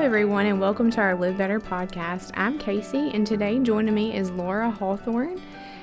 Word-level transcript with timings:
everyone, 0.00 0.46
and 0.46 0.58
welcome 0.58 0.90
to 0.90 0.98
our 0.98 1.14
Live 1.14 1.36
Better 1.36 1.60
podcast. 1.60 2.30
I'm 2.32 2.58
Casey, 2.58 3.10
and 3.12 3.26
today 3.26 3.58
joining 3.58 3.94
me 3.94 4.16
is 4.16 4.30
Laura 4.30 4.70
Hawthorne. 4.70 5.38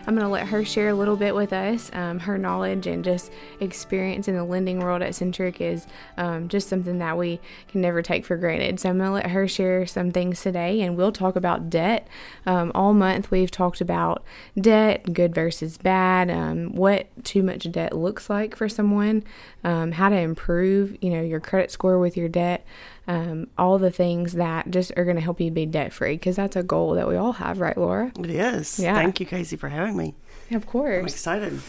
I'm 0.08 0.16
going 0.16 0.26
to 0.26 0.32
let 0.32 0.48
her 0.48 0.66
share 0.66 0.90
a 0.90 0.96
little 0.96 1.16
bit 1.16 1.36
with 1.36 1.54
us. 1.54 1.92
Um, 1.94 2.18
her 2.20 2.36
knowledge 2.38 2.88
and 2.88 3.04
just 3.04 3.32
experience 3.60 4.28
in 4.28 4.36
the 4.36 4.44
lending 4.44 4.80
world 4.80 5.04
at 5.04 5.14
Centric 5.14 5.62
is 5.62 5.86
um, 6.18 6.48
just 6.48 6.68
something 6.68 6.98
that 6.98 7.16
we 7.16 7.40
can 7.68 7.82
never 7.82 8.02
take 8.02 8.26
for 8.26 8.38
granted. 8.38 8.80
So 8.80 8.90
I'm 8.90 8.98
going 8.98 9.10
to 9.10 9.14
let 9.14 9.28
her 9.28 9.48
share 9.48 9.86
some 9.86 10.10
things 10.10 10.42
today, 10.42 10.82
and 10.82 10.98
we'll 10.98 11.12
talk 11.12 11.36
about 11.36 11.70
debt. 11.70 12.08
Um, 12.48 12.72
all 12.74 12.94
month, 12.94 13.30
we've 13.30 13.52
talked 13.52 13.82
about 13.82 14.24
debt, 14.60 15.14
good 15.14 15.36
versus 15.36 15.78
bad, 15.78 16.32
um, 16.32 16.74
what 16.74 17.08
too 17.24 17.44
much 17.44 17.72
debt 17.72 17.96
looks 17.96 18.32
like 18.32 18.56
for 18.56 18.68
someone, 18.68 19.24
um, 19.64 19.92
how 19.92 20.10
to 20.10 20.18
improve, 20.18 20.98
you 21.02 21.12
know, 21.12 21.22
your 21.22 21.40
credit 21.40 21.70
score 21.70 22.00
with 22.00 22.18
your 22.18 22.30
debt 22.30 22.66
um, 23.08 23.48
all 23.58 23.78
the 23.80 23.92
things 23.92 24.34
that 24.34 24.70
just 24.70 24.92
are 24.98 25.04
going 25.06 25.16
to 25.16 25.22
help 25.22 25.40
you 25.40 25.50
be 25.50 25.66
debt 25.66 25.94
free 25.94 26.14
because 26.14 26.36
that's 26.36 26.56
a 26.56 26.64
goal 26.64 26.94
that 26.96 27.08
we 27.08 27.16
all 27.16 27.34
have, 27.34 27.60
right, 27.60 27.78
Laura? 27.78 28.12
It 28.20 28.30
is. 28.30 28.80
Yeah. 28.80 28.96
Thank 28.96 29.20
you, 29.20 29.26
Casey, 29.26 29.56
for 29.56 29.70
having 29.70 29.96
me. 29.96 30.16
Of 30.52 30.66
course. 30.66 31.00
I'm 31.00 31.06
excited. 31.06 31.62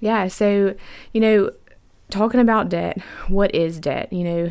Yeah. 0.00 0.28
So, 0.28 0.74
you 1.12 1.20
know, 1.20 1.50
talking 2.14 2.40
about 2.40 2.68
debt, 2.68 2.98
what 3.28 3.54
is 3.54 3.80
debt? 3.80 4.12
You 4.12 4.24
know, 4.24 4.50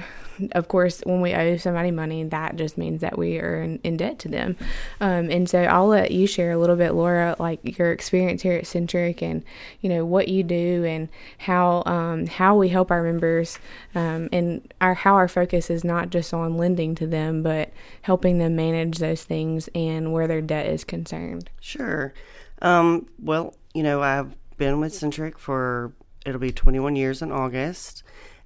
of 0.51 0.67
course, 0.67 1.01
when 1.05 1.21
we 1.21 1.33
owe 1.33 1.57
somebody 1.57 1.91
money, 1.91 2.23
that 2.23 2.55
just 2.55 2.77
means 2.77 3.01
that 3.01 3.17
we 3.17 3.39
are 3.39 3.61
in, 3.61 3.79
in 3.83 3.97
debt 3.97 4.19
to 4.19 4.27
them. 4.27 4.57
Um, 4.99 5.29
and 5.29 5.47
so 5.47 5.63
I'll 5.63 5.87
let 5.87 6.11
you 6.11 6.27
share 6.27 6.51
a 6.51 6.57
little 6.57 6.75
bit, 6.75 6.93
Laura, 6.93 7.35
like 7.39 7.77
your 7.77 7.91
experience 7.91 8.41
here 8.41 8.53
at 8.53 8.67
Centric 8.67 9.21
and, 9.21 9.43
you 9.81 9.89
know, 9.89 10.03
what 10.03 10.27
you 10.27 10.43
do 10.43 10.83
and 10.83 11.07
how, 11.37 11.83
um, 11.85 12.25
how 12.27 12.55
we 12.55 12.69
help 12.69 12.91
our 12.91 13.03
members 13.03 13.59
um, 13.95 14.27
and 14.33 14.73
our, 14.81 14.95
how 14.95 15.13
our 15.15 15.27
focus 15.27 15.69
is 15.69 15.83
not 15.83 16.09
just 16.09 16.33
on 16.33 16.57
lending 16.57 16.95
to 16.95 17.07
them, 17.07 17.43
but 17.43 17.71
helping 18.01 18.39
them 18.39 18.55
manage 18.55 18.97
those 18.97 19.23
things 19.23 19.69
and 19.75 20.11
where 20.11 20.27
their 20.27 20.41
debt 20.41 20.65
is 20.65 20.83
concerned. 20.83 21.49
Sure. 21.61 22.13
Um, 22.61 23.07
well, 23.19 23.55
you 23.73 23.83
know, 23.83 24.01
I've 24.01 24.35
been 24.57 24.79
with 24.79 24.93
Centric 24.93 25.37
for, 25.37 25.93
it'll 26.25 26.39
be 26.39 26.51
21 26.51 26.95
years 26.95 27.21
in 27.21 27.31
August 27.31 28.03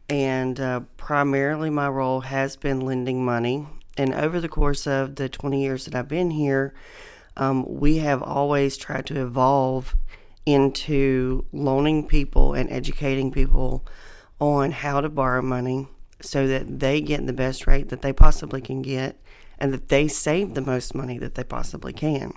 and 0.10 0.60
uh, 0.60 0.82
primarily 0.96 1.70
my 1.70 1.88
role 1.88 2.22
has 2.22 2.56
been 2.56 2.82
lending 2.82 3.26
money. 3.26 3.68
And 3.98 4.14
over 4.14 4.40
the 4.40 4.50
course 4.50 4.88
of 4.88 5.16
the 5.16 5.28
20 5.28 5.62
years 5.62 5.86
that 5.86 5.96
I've 5.96 6.08
been 6.08 6.32
here, 6.32 6.74
um, 7.36 7.66
we 7.68 7.98
have 7.98 8.22
always 8.24 8.78
tried 8.78 9.06
to 9.08 9.22
evolve 9.22 9.96
into 10.46 11.46
loaning 11.52 12.08
people 12.08 12.54
and 12.54 12.70
educating 12.72 13.32
people 13.32 13.86
on 14.40 14.72
how 14.72 15.02
to 15.02 15.10
borrow 15.10 15.42
money 15.42 15.88
so 16.22 16.48
that 16.48 16.80
they 16.80 17.02
get 17.02 17.26
the 17.26 17.34
best 17.34 17.68
rate 17.68 17.90
that 17.90 18.02
they 18.02 18.14
possibly 18.14 18.62
can 18.62 18.82
get 18.82 19.20
and 19.60 19.74
that 19.74 19.90
they 19.90 20.08
save 20.08 20.54
the 20.54 20.62
most 20.62 20.96
money 20.96 21.18
that 21.18 21.36
they 21.36 21.44
possibly 21.44 21.92
can. 21.92 22.32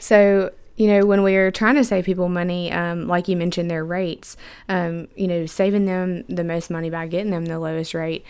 So, 0.00 0.50
you 0.82 0.88
know, 0.88 1.06
when 1.06 1.22
we're 1.22 1.52
trying 1.52 1.76
to 1.76 1.84
save 1.84 2.04
people 2.04 2.28
money, 2.28 2.72
um, 2.72 3.06
like 3.06 3.28
you 3.28 3.36
mentioned, 3.36 3.70
their 3.70 3.84
rates, 3.84 4.36
um, 4.68 5.06
you 5.14 5.28
know, 5.28 5.46
saving 5.46 5.84
them 5.84 6.24
the 6.28 6.42
most 6.42 6.70
money 6.70 6.90
by 6.90 7.06
getting 7.06 7.30
them 7.30 7.44
the 7.44 7.60
lowest 7.60 7.94
rate, 7.94 8.24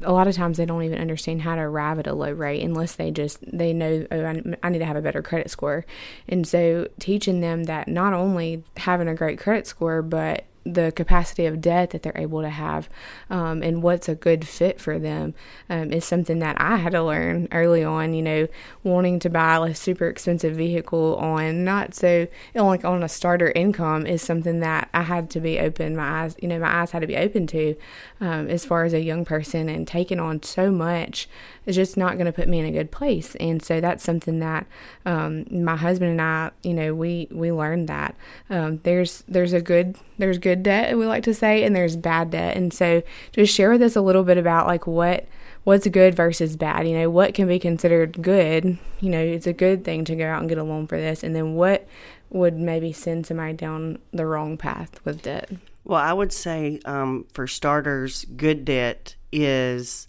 a 0.00 0.10
lot 0.10 0.26
of 0.26 0.34
times 0.34 0.56
they 0.56 0.64
don't 0.64 0.82
even 0.82 0.98
understand 0.98 1.42
how 1.42 1.54
to 1.54 1.60
arrive 1.60 1.98
at 1.98 2.06
a 2.06 2.14
low 2.14 2.32
rate 2.32 2.62
unless 2.62 2.94
they 2.94 3.10
just, 3.10 3.40
they 3.42 3.74
know, 3.74 4.06
oh, 4.10 4.24
I, 4.24 4.42
I 4.62 4.70
need 4.70 4.78
to 4.78 4.86
have 4.86 4.96
a 4.96 5.02
better 5.02 5.20
credit 5.20 5.50
score. 5.50 5.84
And 6.26 6.48
so 6.48 6.88
teaching 6.98 7.42
them 7.42 7.64
that 7.64 7.88
not 7.88 8.14
only 8.14 8.64
having 8.78 9.06
a 9.06 9.14
great 9.14 9.38
credit 9.38 9.66
score, 9.66 10.00
but 10.00 10.46
the 10.64 10.92
capacity 10.92 11.46
of 11.46 11.60
debt 11.60 11.90
that 11.90 12.02
they're 12.02 12.12
able 12.16 12.42
to 12.42 12.50
have 12.50 12.88
um, 13.30 13.62
and 13.62 13.82
what's 13.82 14.08
a 14.08 14.14
good 14.14 14.46
fit 14.46 14.80
for 14.80 14.98
them 14.98 15.34
um, 15.70 15.92
is 15.92 16.04
something 16.04 16.38
that 16.40 16.60
I 16.60 16.76
had 16.76 16.92
to 16.92 17.02
learn 17.02 17.48
early 17.52 17.84
on. 17.84 18.14
You 18.14 18.22
know, 18.22 18.48
wanting 18.82 19.18
to 19.20 19.30
buy 19.30 19.66
a 19.66 19.74
super 19.74 20.08
expensive 20.08 20.56
vehicle 20.56 21.16
on 21.16 21.64
not 21.64 21.94
so 21.94 22.26
like 22.54 22.84
on 22.84 23.02
a 23.02 23.08
starter 23.08 23.50
income 23.54 24.06
is 24.06 24.22
something 24.22 24.60
that 24.60 24.88
I 24.92 25.02
had 25.02 25.30
to 25.30 25.40
be 25.40 25.58
open. 25.58 25.96
My 25.96 26.24
eyes, 26.24 26.36
you 26.40 26.48
know, 26.48 26.58
my 26.58 26.82
eyes 26.82 26.90
had 26.90 27.00
to 27.00 27.06
be 27.06 27.16
open 27.16 27.46
to 27.48 27.74
um, 28.20 28.48
as 28.48 28.64
far 28.64 28.84
as 28.84 28.92
a 28.92 29.00
young 29.00 29.24
person 29.24 29.68
and 29.68 29.86
taking 29.86 30.20
on 30.20 30.42
so 30.42 30.70
much 30.70 31.28
is 31.68 31.76
just 31.76 31.98
not 31.98 32.14
going 32.14 32.26
to 32.26 32.32
put 32.32 32.48
me 32.48 32.58
in 32.58 32.64
a 32.64 32.72
good 32.72 32.90
place. 32.90 33.34
And 33.36 33.62
so 33.62 33.78
that's 33.80 34.02
something 34.02 34.38
that 34.40 34.66
um, 35.04 35.44
my 35.50 35.76
husband 35.76 36.10
and 36.12 36.22
I, 36.22 36.50
you 36.62 36.72
know, 36.72 36.94
we 36.94 37.28
we 37.30 37.52
learned 37.52 37.88
that 37.88 38.16
um, 38.48 38.80
there's 38.84 39.22
there's 39.28 39.52
a 39.52 39.60
good 39.60 39.96
there's 40.16 40.38
good 40.38 40.62
debt 40.62 40.96
we 40.96 41.06
like 41.06 41.24
to 41.24 41.34
say 41.34 41.62
and 41.62 41.76
there's 41.76 41.94
bad 41.94 42.30
debt. 42.30 42.56
And 42.56 42.72
so 42.72 43.02
just 43.32 43.54
share 43.54 43.70
with 43.70 43.82
us 43.82 43.96
a 43.96 44.00
little 44.00 44.24
bit 44.24 44.38
about 44.38 44.66
like 44.66 44.86
what 44.86 45.26
what's 45.64 45.86
good 45.86 46.14
versus 46.14 46.56
bad. 46.56 46.88
You 46.88 46.98
know, 46.98 47.10
what 47.10 47.34
can 47.34 47.46
be 47.46 47.58
considered 47.58 48.22
good. 48.22 48.78
You 49.00 49.10
know, 49.10 49.20
it's 49.20 49.46
a 49.46 49.52
good 49.52 49.84
thing 49.84 50.06
to 50.06 50.16
go 50.16 50.26
out 50.26 50.40
and 50.40 50.48
get 50.48 50.56
a 50.56 50.64
loan 50.64 50.86
for 50.86 50.96
this, 50.96 51.22
and 51.22 51.36
then 51.36 51.54
what 51.54 51.86
would 52.30 52.56
maybe 52.56 52.92
send 52.92 53.26
somebody 53.26 53.52
down 53.52 53.98
the 54.12 54.26
wrong 54.26 54.56
path 54.56 55.00
with 55.04 55.22
debt. 55.22 55.50
Well, 55.84 56.00
I 56.00 56.12
would 56.12 56.32
say 56.32 56.80
um, 56.84 57.26
for 57.32 57.46
starters, 57.46 58.26
good 58.36 58.64
debt 58.64 59.16
is 59.32 60.08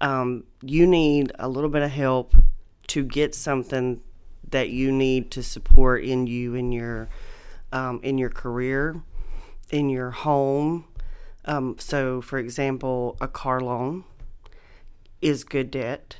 um, 0.00 0.44
you 0.62 0.86
need 0.86 1.32
a 1.38 1.48
little 1.48 1.70
bit 1.70 1.82
of 1.82 1.90
help 1.90 2.34
to 2.88 3.04
get 3.04 3.34
something 3.34 4.00
that 4.50 4.70
you 4.70 4.92
need 4.92 5.30
to 5.32 5.42
support 5.42 6.04
in 6.04 6.26
you 6.26 6.54
in 6.54 6.72
your 6.72 7.08
um, 7.72 8.00
in 8.02 8.16
your 8.16 8.30
career, 8.30 9.02
in 9.70 9.90
your 9.90 10.10
home. 10.10 10.84
Um, 11.44 11.76
so, 11.78 12.20
for 12.20 12.38
example, 12.38 13.16
a 13.20 13.28
car 13.28 13.60
loan 13.60 14.04
is 15.20 15.44
good 15.44 15.70
debt. 15.70 16.16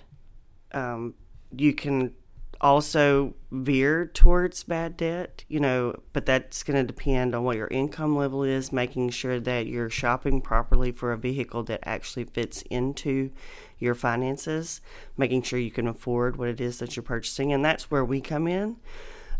Um, 0.73 1.15
you 1.57 1.73
can 1.73 2.15
also 2.61 3.35
veer 3.51 4.07
towards 4.07 4.65
bad 4.65 4.97
debt, 4.97 5.45
you 5.49 5.61
know, 5.61 5.95
but 6.13 6.27
that's 6.27 6.63
going 6.63 6.77
to 6.77 6.85
depend 6.85 7.35
on 7.35 7.45
what 7.45 7.57
your 7.57 7.69
income 7.69 8.17
level 8.17 8.43
is, 8.43 8.73
making 8.73 9.11
sure 9.11 9.39
that 9.41 9.67
you're 9.67 9.91
shopping 9.91 10.41
properly 10.41 10.91
for 10.91 11.13
a 11.13 11.19
vehicle 11.19 11.63
that 11.65 11.81
actually 11.85 12.25
fits 12.25 12.63
into 12.63 13.31
your 13.79 13.95
finances, 13.95 14.81
making 15.17 15.43
sure 15.43 15.59
you 15.59 15.71
can 15.71 15.87
afford 15.87 16.37
what 16.37 16.49
it 16.49 16.61
is 16.61 16.79
that 16.79 16.97
you're 16.97 17.03
purchasing. 17.03 17.53
And 17.53 17.65
that's 17.65 17.91
where 17.91 18.05
we 18.05 18.21
come 18.21 18.47
in. 18.47 18.77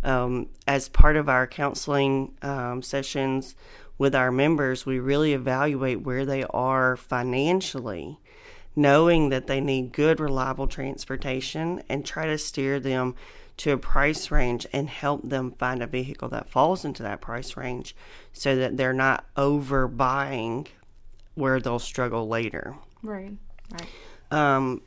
Um, 0.03 0.49
as 0.67 0.89
part 0.89 1.17
of 1.17 1.29
our 1.29 1.47
counseling 1.47 2.35
um, 2.43 2.83
sessions 2.83 3.55
with 3.99 4.15
our 4.15 4.31
members, 4.31 4.85
we 4.85 4.99
really 4.99 5.33
evaluate 5.33 6.03
where 6.03 6.25
they 6.25 6.45
are 6.45 6.97
financially 6.97 8.19
knowing 8.77 9.31
that 9.31 9.47
they 9.47 9.61
need 9.61 9.91
good, 9.91 10.21
reliable 10.21 10.67
transportation 10.67 11.83
and 11.89 12.05
try 12.05 12.27
to 12.27 12.37
steer 12.37 12.79
them 12.79 13.15
to 13.57 13.73
a 13.73 13.79
price 13.79 14.31
range 14.31 14.67
and 14.71 14.91
help 14.91 15.27
them 15.27 15.51
find 15.53 15.83
a 15.83 15.87
vehicle 15.87 16.29
that 16.29 16.51
falls 16.51 16.85
into 16.85 17.03
that 17.03 17.23
price 17.23 17.57
range 17.57 17.97
so 18.35 18.55
that 18.55 18.77
they're 18.77 18.93
not 18.93 19.25
overbuying 19.35 20.67
where 21.35 21.59
they'll 21.59 21.79
struggle 21.79 22.29
later. 22.29 22.77
Right, 23.03 23.33
right. 23.73 23.89
Um, 24.31 24.83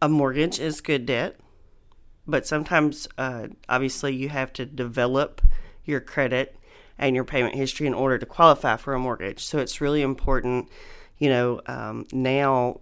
a 0.00 0.08
mortgage 0.08 0.58
is 0.58 0.80
good 0.80 1.06
debt, 1.06 1.36
but 2.26 2.46
sometimes, 2.46 3.08
uh, 3.18 3.48
obviously, 3.68 4.14
you 4.14 4.28
have 4.28 4.52
to 4.54 4.66
develop 4.66 5.40
your 5.84 6.00
credit 6.00 6.56
and 6.98 7.14
your 7.14 7.24
payment 7.24 7.54
history 7.54 7.86
in 7.86 7.94
order 7.94 8.18
to 8.18 8.26
qualify 8.26 8.76
for 8.76 8.94
a 8.94 8.98
mortgage. 8.98 9.44
So 9.44 9.58
it's 9.58 9.80
really 9.80 10.02
important 10.02 10.68
you 11.20 11.28
know, 11.28 11.60
um, 11.66 12.06
now 12.12 12.80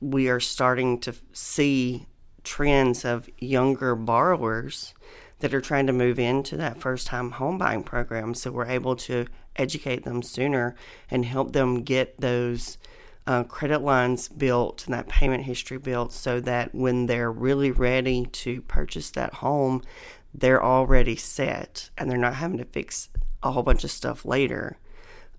we 0.00 0.30
are 0.30 0.40
starting 0.40 1.00
to 1.00 1.14
see 1.32 2.06
trends 2.44 3.04
of 3.04 3.28
younger 3.38 3.94
borrowers 3.96 4.94
that 5.40 5.52
are 5.52 5.60
trying 5.60 5.88
to 5.88 5.92
move 5.92 6.18
into 6.18 6.56
that 6.56 6.78
first 6.78 7.08
time 7.08 7.32
home 7.32 7.58
buying 7.58 7.82
program. 7.82 8.32
So 8.32 8.52
we're 8.52 8.66
able 8.66 8.96
to 8.96 9.26
educate 9.56 10.04
them 10.04 10.22
sooner 10.22 10.76
and 11.10 11.24
help 11.24 11.52
them 11.52 11.82
get 11.82 12.20
those 12.20 12.78
uh, 13.28 13.44
credit 13.44 13.82
lines 13.82 14.28
built 14.28 14.86
and 14.86 14.94
that 14.94 15.08
payment 15.08 15.44
history 15.44 15.78
built 15.78 16.12
so 16.12 16.40
that 16.40 16.74
when 16.74 17.06
they're 17.06 17.30
really 17.30 17.70
ready 17.70 18.26
to 18.26 18.62
purchase 18.62 19.10
that 19.10 19.34
home, 19.34 19.82
they're 20.34 20.64
already 20.64 21.14
set 21.14 21.90
and 21.96 22.10
they're 22.10 22.18
not 22.18 22.34
having 22.34 22.58
to 22.58 22.64
fix 22.64 23.08
a 23.42 23.52
whole 23.52 23.62
bunch 23.62 23.84
of 23.84 23.90
stuff 23.90 24.24
later 24.24 24.78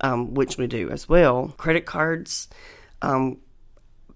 um, 0.01 0.33
which 0.33 0.57
we 0.57 0.68
do 0.68 0.89
as 0.89 1.09
well. 1.09 1.53
Credit 1.57 1.86
cards, 1.86 2.47
um, 3.01 3.38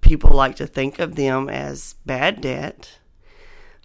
people 0.02 0.32
like 0.32 0.56
to 0.58 0.68
think 0.68 1.00
of 1.00 1.16
them 1.16 1.50
as 1.50 1.96
bad 2.06 2.42
debt, 2.42 3.00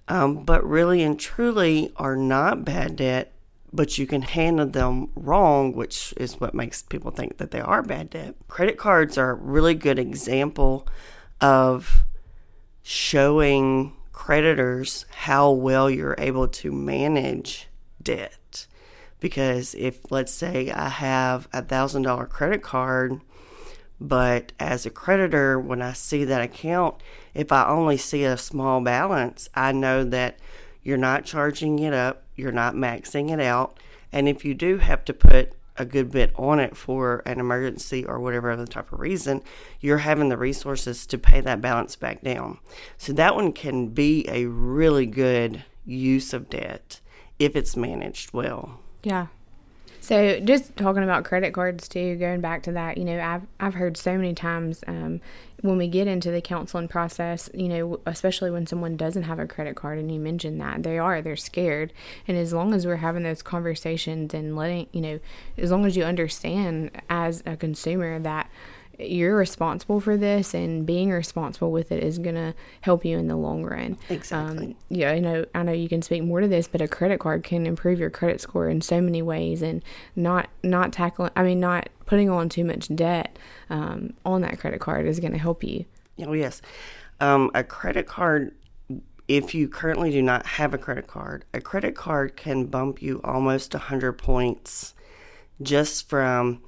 um, 0.06 0.44
but 0.44 0.64
really 0.64 1.02
and 1.02 1.18
truly 1.18 1.92
are 1.96 2.16
not 2.16 2.64
bad 2.64 2.96
debt, 2.96 3.32
but 3.72 3.98
you 3.98 4.06
can 4.06 4.22
handle 4.22 4.66
them 4.66 5.10
wrong, 5.14 5.72
which 5.72 6.14
is 6.16 6.40
what 6.40 6.54
makes 6.54 6.82
people 6.82 7.10
think 7.10 7.36
that 7.38 7.50
they 7.50 7.60
are 7.60 7.82
bad 7.82 8.10
debt. 8.10 8.34
Credit 8.48 8.76
cards 8.78 9.18
are 9.18 9.30
a 9.30 9.34
really 9.34 9.74
good 9.74 9.98
example 9.98 10.86
of 11.40 12.04
showing 12.82 13.92
creditors 14.12 15.06
how 15.10 15.50
well 15.50 15.88
you're 15.90 16.16
able 16.18 16.48
to 16.48 16.72
manage 16.72 17.68
debt 18.02 18.66
because 19.20 19.74
if 19.74 20.10
let's 20.10 20.32
say 20.32 20.70
I 20.70 20.88
have 20.88 21.48
a 21.52 21.62
thousand 21.62 22.02
dollar 22.02 22.26
credit 22.26 22.62
card, 22.62 23.20
But 24.00 24.52
as 24.60 24.86
a 24.86 24.90
creditor, 24.90 25.58
when 25.58 25.82
I 25.82 25.92
see 25.92 26.24
that 26.24 26.42
account, 26.42 26.96
if 27.34 27.50
I 27.50 27.66
only 27.68 27.96
see 27.96 28.24
a 28.24 28.36
small 28.36 28.80
balance, 28.80 29.48
I 29.54 29.72
know 29.72 30.04
that 30.04 30.38
you're 30.82 30.96
not 30.96 31.24
charging 31.24 31.80
it 31.80 31.92
up, 31.92 32.22
you're 32.38 32.52
not 32.52 32.74
maxing 32.74 33.30
it 33.30 33.40
out. 33.40 33.78
And 34.12 34.28
if 34.28 34.44
you 34.44 34.54
do 34.54 34.78
have 34.78 35.04
to 35.06 35.12
put 35.12 35.52
a 35.76 35.84
good 35.84 36.10
bit 36.10 36.32
on 36.36 36.58
it 36.58 36.76
for 36.76 37.22
an 37.24 37.38
emergency 37.38 38.04
or 38.04 38.18
whatever 38.18 38.50
other 38.50 38.66
type 38.66 38.92
of 38.92 39.00
reason, 39.00 39.42
you're 39.80 39.98
having 39.98 40.28
the 40.28 40.36
resources 40.36 41.06
to 41.06 41.18
pay 41.18 41.40
that 41.40 41.60
balance 41.60 41.96
back 41.96 42.22
down. 42.22 42.58
So 42.96 43.12
that 43.12 43.34
one 43.34 43.52
can 43.52 43.88
be 43.88 44.26
a 44.28 44.46
really 44.46 45.06
good 45.06 45.64
use 45.84 46.32
of 46.32 46.50
debt 46.50 47.00
if 47.38 47.54
it's 47.54 47.76
managed 47.76 48.32
well. 48.32 48.80
Yeah. 49.02 49.28
So 50.08 50.40
just 50.40 50.74
talking 50.78 51.02
about 51.02 51.26
credit 51.26 51.52
cards 51.52 51.86
too, 51.86 52.16
going 52.16 52.40
back 52.40 52.62
to 52.62 52.72
that, 52.72 52.96
you 52.96 53.04
know, 53.04 53.20
I've 53.20 53.42
I've 53.60 53.74
heard 53.74 53.98
so 53.98 54.16
many 54.16 54.32
times 54.32 54.82
um, 54.86 55.20
when 55.60 55.76
we 55.76 55.86
get 55.86 56.06
into 56.06 56.30
the 56.30 56.40
counseling 56.40 56.88
process, 56.88 57.50
you 57.52 57.68
know, 57.68 58.00
especially 58.06 58.50
when 58.50 58.66
someone 58.66 58.96
doesn't 58.96 59.24
have 59.24 59.38
a 59.38 59.46
credit 59.46 59.76
card, 59.76 59.98
and 59.98 60.10
you 60.10 60.18
mentioned 60.18 60.62
that 60.62 60.82
they 60.82 60.96
are, 60.96 61.20
they're 61.20 61.36
scared, 61.36 61.92
and 62.26 62.38
as 62.38 62.54
long 62.54 62.72
as 62.72 62.86
we're 62.86 62.96
having 62.96 63.22
those 63.22 63.42
conversations 63.42 64.32
and 64.32 64.56
letting, 64.56 64.86
you 64.92 65.02
know, 65.02 65.20
as 65.58 65.70
long 65.70 65.84
as 65.84 65.94
you 65.94 66.04
understand 66.04 66.90
as 67.10 67.42
a 67.44 67.54
consumer 67.54 68.18
that 68.18 68.50
you're 68.98 69.36
responsible 69.36 70.00
for 70.00 70.16
this 70.16 70.54
and 70.54 70.84
being 70.84 71.10
responsible 71.10 71.70
with 71.70 71.92
it 71.92 72.02
is 72.02 72.18
going 72.18 72.34
to 72.34 72.54
help 72.80 73.04
you 73.04 73.16
in 73.16 73.28
the 73.28 73.36
long 73.36 73.62
run. 73.64 73.96
Exactly. 74.08 74.66
Um, 74.66 74.74
yeah, 74.88 75.12
I 75.12 75.20
know 75.20 75.44
I 75.54 75.62
know 75.62 75.72
you 75.72 75.88
can 75.88 76.02
speak 76.02 76.24
more 76.24 76.40
to 76.40 76.48
this, 76.48 76.66
but 76.66 76.80
a 76.80 76.88
credit 76.88 77.20
card 77.20 77.44
can 77.44 77.66
improve 77.66 78.00
your 78.00 78.10
credit 78.10 78.40
score 78.40 78.68
in 78.68 78.80
so 78.80 79.00
many 79.00 79.22
ways 79.22 79.62
and 79.62 79.84
not 80.16 80.48
not 80.62 80.92
tackling 80.92 81.30
I 81.36 81.42
mean 81.42 81.60
not 81.60 81.88
putting 82.06 82.28
on 82.28 82.48
too 82.48 82.64
much 82.64 82.94
debt 82.94 83.38
um, 83.70 84.14
on 84.24 84.40
that 84.40 84.58
credit 84.58 84.80
card 84.80 85.06
is 85.06 85.20
going 85.20 85.32
to 85.32 85.38
help 85.38 85.62
you. 85.62 85.84
Oh 86.26 86.32
yes. 86.32 86.60
Um, 87.20 87.50
a 87.54 87.62
credit 87.62 88.06
card 88.06 88.54
if 89.28 89.54
you 89.54 89.68
currently 89.68 90.10
do 90.10 90.22
not 90.22 90.46
have 90.46 90.72
a 90.72 90.78
credit 90.78 91.06
card, 91.06 91.44
a 91.52 91.60
credit 91.60 91.94
card 91.94 92.34
can 92.34 92.64
bump 92.64 93.02
you 93.02 93.20
almost 93.22 93.74
a 93.74 93.78
100 93.78 94.14
points 94.14 94.94
just 95.60 96.08
from 96.08 96.62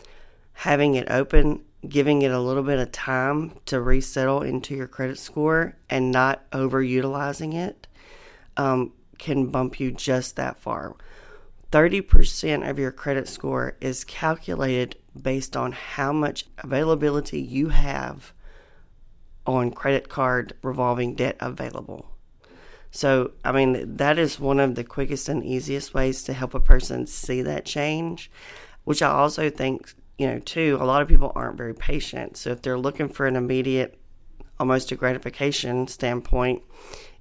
having 0.52 0.94
it 0.94 1.10
open 1.10 1.64
giving 1.88 2.22
it 2.22 2.30
a 2.30 2.40
little 2.40 2.62
bit 2.62 2.78
of 2.78 2.92
time 2.92 3.52
to 3.66 3.80
resettle 3.80 4.42
into 4.42 4.74
your 4.74 4.86
credit 4.86 5.18
score 5.18 5.76
and 5.88 6.12
not 6.12 6.48
overutilizing 6.50 7.54
it 7.54 7.86
um, 8.56 8.92
can 9.18 9.46
bump 9.46 9.80
you 9.80 9.90
just 9.90 10.36
that 10.36 10.58
far. 10.58 10.94
30% 11.72 12.68
of 12.68 12.78
your 12.78 12.90
credit 12.90 13.28
score 13.28 13.76
is 13.80 14.04
calculated 14.04 14.96
based 15.20 15.56
on 15.56 15.72
how 15.72 16.12
much 16.12 16.46
availability 16.58 17.40
you 17.40 17.68
have 17.68 18.32
on 19.46 19.70
credit 19.70 20.08
card 20.08 20.52
revolving 20.62 21.14
debt 21.14 21.36
available. 21.40 22.10
So, 22.90 23.32
I 23.44 23.52
mean, 23.52 23.96
that 23.96 24.18
is 24.18 24.40
one 24.40 24.58
of 24.58 24.74
the 24.74 24.84
quickest 24.84 25.28
and 25.28 25.44
easiest 25.44 25.94
ways 25.94 26.24
to 26.24 26.32
help 26.32 26.54
a 26.54 26.60
person 26.60 27.06
see 27.06 27.40
that 27.42 27.64
change, 27.64 28.30
which 28.84 29.00
I 29.00 29.10
also 29.10 29.48
think 29.48 29.94
you 30.20 30.26
know, 30.26 30.38
too, 30.38 30.76
a 30.78 30.84
lot 30.84 31.00
of 31.00 31.08
people 31.08 31.32
aren't 31.34 31.56
very 31.56 31.74
patient. 31.74 32.36
So 32.36 32.50
if 32.50 32.60
they're 32.60 32.78
looking 32.78 33.08
for 33.08 33.26
an 33.26 33.36
immediate, 33.36 33.98
almost 34.58 34.92
a 34.92 34.94
gratification 34.94 35.88
standpoint, 35.88 36.62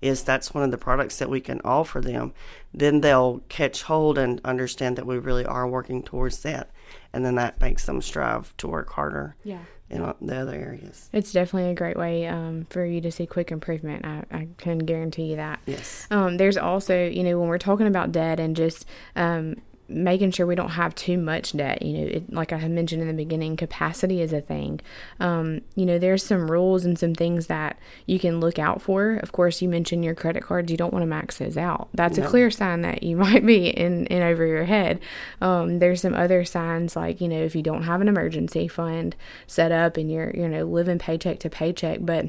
is 0.01 0.21
that's 0.21 0.53
one 0.53 0.65
of 0.65 0.71
the 0.71 0.77
products 0.77 1.17
that 1.19 1.29
we 1.29 1.39
can 1.39 1.61
offer 1.63 2.01
them, 2.01 2.33
then 2.73 2.99
they'll 2.99 3.39
catch 3.47 3.83
hold 3.83 4.17
and 4.17 4.41
understand 4.43 4.97
that 4.97 5.05
we 5.05 5.17
really 5.17 5.45
are 5.45 5.65
working 5.65 6.03
towards 6.03 6.41
that. 6.41 6.71
And 7.13 7.23
then 7.23 7.35
that 7.35 7.61
makes 7.61 7.85
them 7.85 8.01
strive 8.01 8.55
to 8.57 8.67
work 8.67 8.91
harder. 8.91 9.37
Yeah. 9.45 9.63
In 9.89 10.01
the 10.21 10.35
other 10.35 10.53
areas, 10.53 11.09
it's 11.13 11.31
definitely 11.31 11.71
a 11.71 11.73
great 11.73 11.97
way 11.97 12.27
um, 12.27 12.67
for 12.69 12.85
you 12.85 13.01
to 13.01 13.11
see 13.11 13.25
quick 13.25 13.49
improvement. 13.49 14.05
I, 14.05 14.23
I 14.29 14.47
can 14.59 14.77
guarantee 14.77 15.23
you 15.23 15.37
that. 15.37 15.61
Yes. 15.65 16.05
Um, 16.11 16.37
there's 16.37 16.57
also, 16.57 17.07
you 17.07 17.23
know, 17.23 17.39
when 17.39 17.49
we're 17.49 17.57
talking 17.57 17.87
about 17.87 18.11
debt 18.11 18.39
and 18.39 18.55
just 18.55 18.85
um, 19.15 19.55
making 19.89 20.31
sure 20.31 20.45
we 20.45 20.55
don't 20.55 20.69
have 20.69 20.93
too 20.95 21.17
much 21.17 21.53
debt. 21.53 21.81
You 21.81 21.93
know, 21.93 22.07
it, 22.07 22.33
like 22.33 22.53
I 22.53 22.57
had 22.57 22.71
mentioned 22.71 23.01
in 23.01 23.07
the 23.07 23.13
beginning, 23.13 23.57
capacity 23.57 24.21
is 24.21 24.31
a 24.31 24.41
thing. 24.41 24.79
Um, 25.19 25.61
you 25.75 25.85
know, 25.85 25.97
there's 25.97 26.23
some 26.23 26.49
rules 26.49 26.85
and 26.85 26.97
some 26.97 27.13
things 27.15 27.47
that 27.47 27.77
you 28.05 28.19
can 28.19 28.39
look 28.39 28.59
out 28.59 28.81
for. 28.81 29.15
Of 29.15 29.31
course, 29.31 29.61
you 29.61 29.69
mentioned 29.69 30.05
your 30.05 30.15
credit 30.15 30.43
cards. 30.43 30.71
You 30.71 30.77
don't 30.77 30.93
want 30.93 31.03
to 31.03 31.07
max 31.07 31.37
those 31.37 31.57
out. 31.57 31.89
That's 31.93 32.17
no. 32.17 32.25
a 32.25 32.27
clear 32.27 32.51
sign 32.51 32.81
that 32.81 33.03
you 33.03 33.17
might 33.17 33.45
be 33.45 33.69
in, 33.69 34.05
in 34.07 34.21
over 34.21 34.45
your 34.45 34.65
head. 34.65 34.99
Um, 35.41 35.79
there's 35.79 36.01
some 36.01 36.13
other 36.13 36.45
signs 36.45 36.95
like, 36.95 37.19
you 37.19 37.27
know, 37.27 37.41
if 37.41 37.55
you 37.55 37.63
don't 37.63 37.83
have 37.83 38.01
an 38.01 38.07
emergency 38.07 38.67
fund 38.67 39.15
set 39.47 39.71
up 39.71 39.97
and 39.97 40.11
you're, 40.11 40.31
you 40.35 40.47
know, 40.47 40.65
living 40.65 40.99
paycheck 40.99 41.39
to 41.39 41.49
paycheck, 41.49 41.99
but 42.01 42.27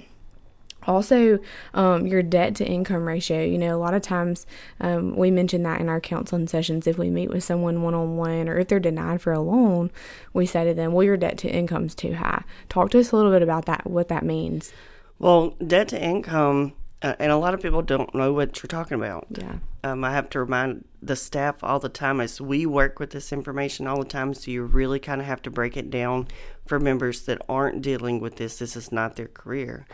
also 0.87 1.39
um, 1.75 2.07
your 2.07 2.23
debt 2.23 2.55
to 2.57 2.67
income 2.67 3.07
ratio 3.07 3.43
you 3.43 3.59
know 3.59 3.77
a 3.77 3.79
lot 3.79 3.95
of 3.95 4.03
times 4.03 4.47
um, 4.81 5.17
we 5.17 5.31
mention 5.31 5.63
that 5.63 5.81
in 5.81 5.89
our 5.89 6.01
counseling 6.01 6.47
sessions. 6.47 6.87
If 6.87 6.99
we 6.99 7.11
meet 7.11 7.31
with 7.31 7.45
someone 7.45 7.83
one-on-one 7.83 8.49
or 8.49 8.59
if 8.59 8.69
they're 8.69 8.81
denied 8.81 9.23
for 9.23 9.33
a 9.33 9.41
loan 9.41 9.91
we 10.33 10.47
say 10.47 10.65
to 10.65 10.75
them 10.75 10.93
well 10.93 11.05
your 11.05 11.17
debt 11.17 11.39
to 11.39 11.49
income 11.49 11.87
is 11.87 11.95
too 11.95 12.15
high. 12.15 12.45
Talk 12.69 12.91
to 12.91 13.01
us 13.01 13.13
a 13.13 13.17
little 13.17 13.33
bit 13.33 13.43
about 13.43 13.67
that 13.67 13.89
what 13.89 14.09
that 14.09 14.25
means. 14.25 14.73
Well 15.19 15.51
debt 15.65 15.89
to 15.89 16.03
income 16.03 16.75
uh, 17.03 17.15
and 17.19 17.33
a 17.33 17.37
lot 17.37 17.55
of 17.55 17.63
people 17.63 17.81
don't 17.83 18.15
know 18.15 18.33
what 18.33 18.63
you're 18.63 18.69
talking 18.69 18.99
about. 18.99 19.27
Yeah. 19.31 19.57
Um, 19.83 20.05
i 20.05 20.13
have 20.13 20.29
to 20.31 20.41
remind 20.41 20.85
the 21.01 21.17
staff 21.17 21.65
all 21.65 21.81
the 21.81 21.89
time 21.89 22.21
as 22.21 22.41
we 22.41 22.67
work 22.67 23.01
with 23.01 23.11
this 23.11 23.33
information 23.33 23.87
all 23.87 24.01
the 24.01 24.09
time 24.09 24.35
so 24.35 24.51
you 24.51 24.63
really 24.65 24.99
kind 24.99 25.23
of 25.23 25.27
have 25.27 25.41
to 25.43 25.51
break 25.51 25.75
it 25.79 25.89
down 25.89 26.29
for 26.67 26.79
members 26.79 27.23
that 27.23 27.41
aren't 27.49 27.81
dealing 27.81 28.21
with 28.21 28.37
this. 28.37 28.59
This 28.59 28.77
is 28.77 28.93
not 28.93 29.17
their 29.17 29.29
career. 29.29 29.87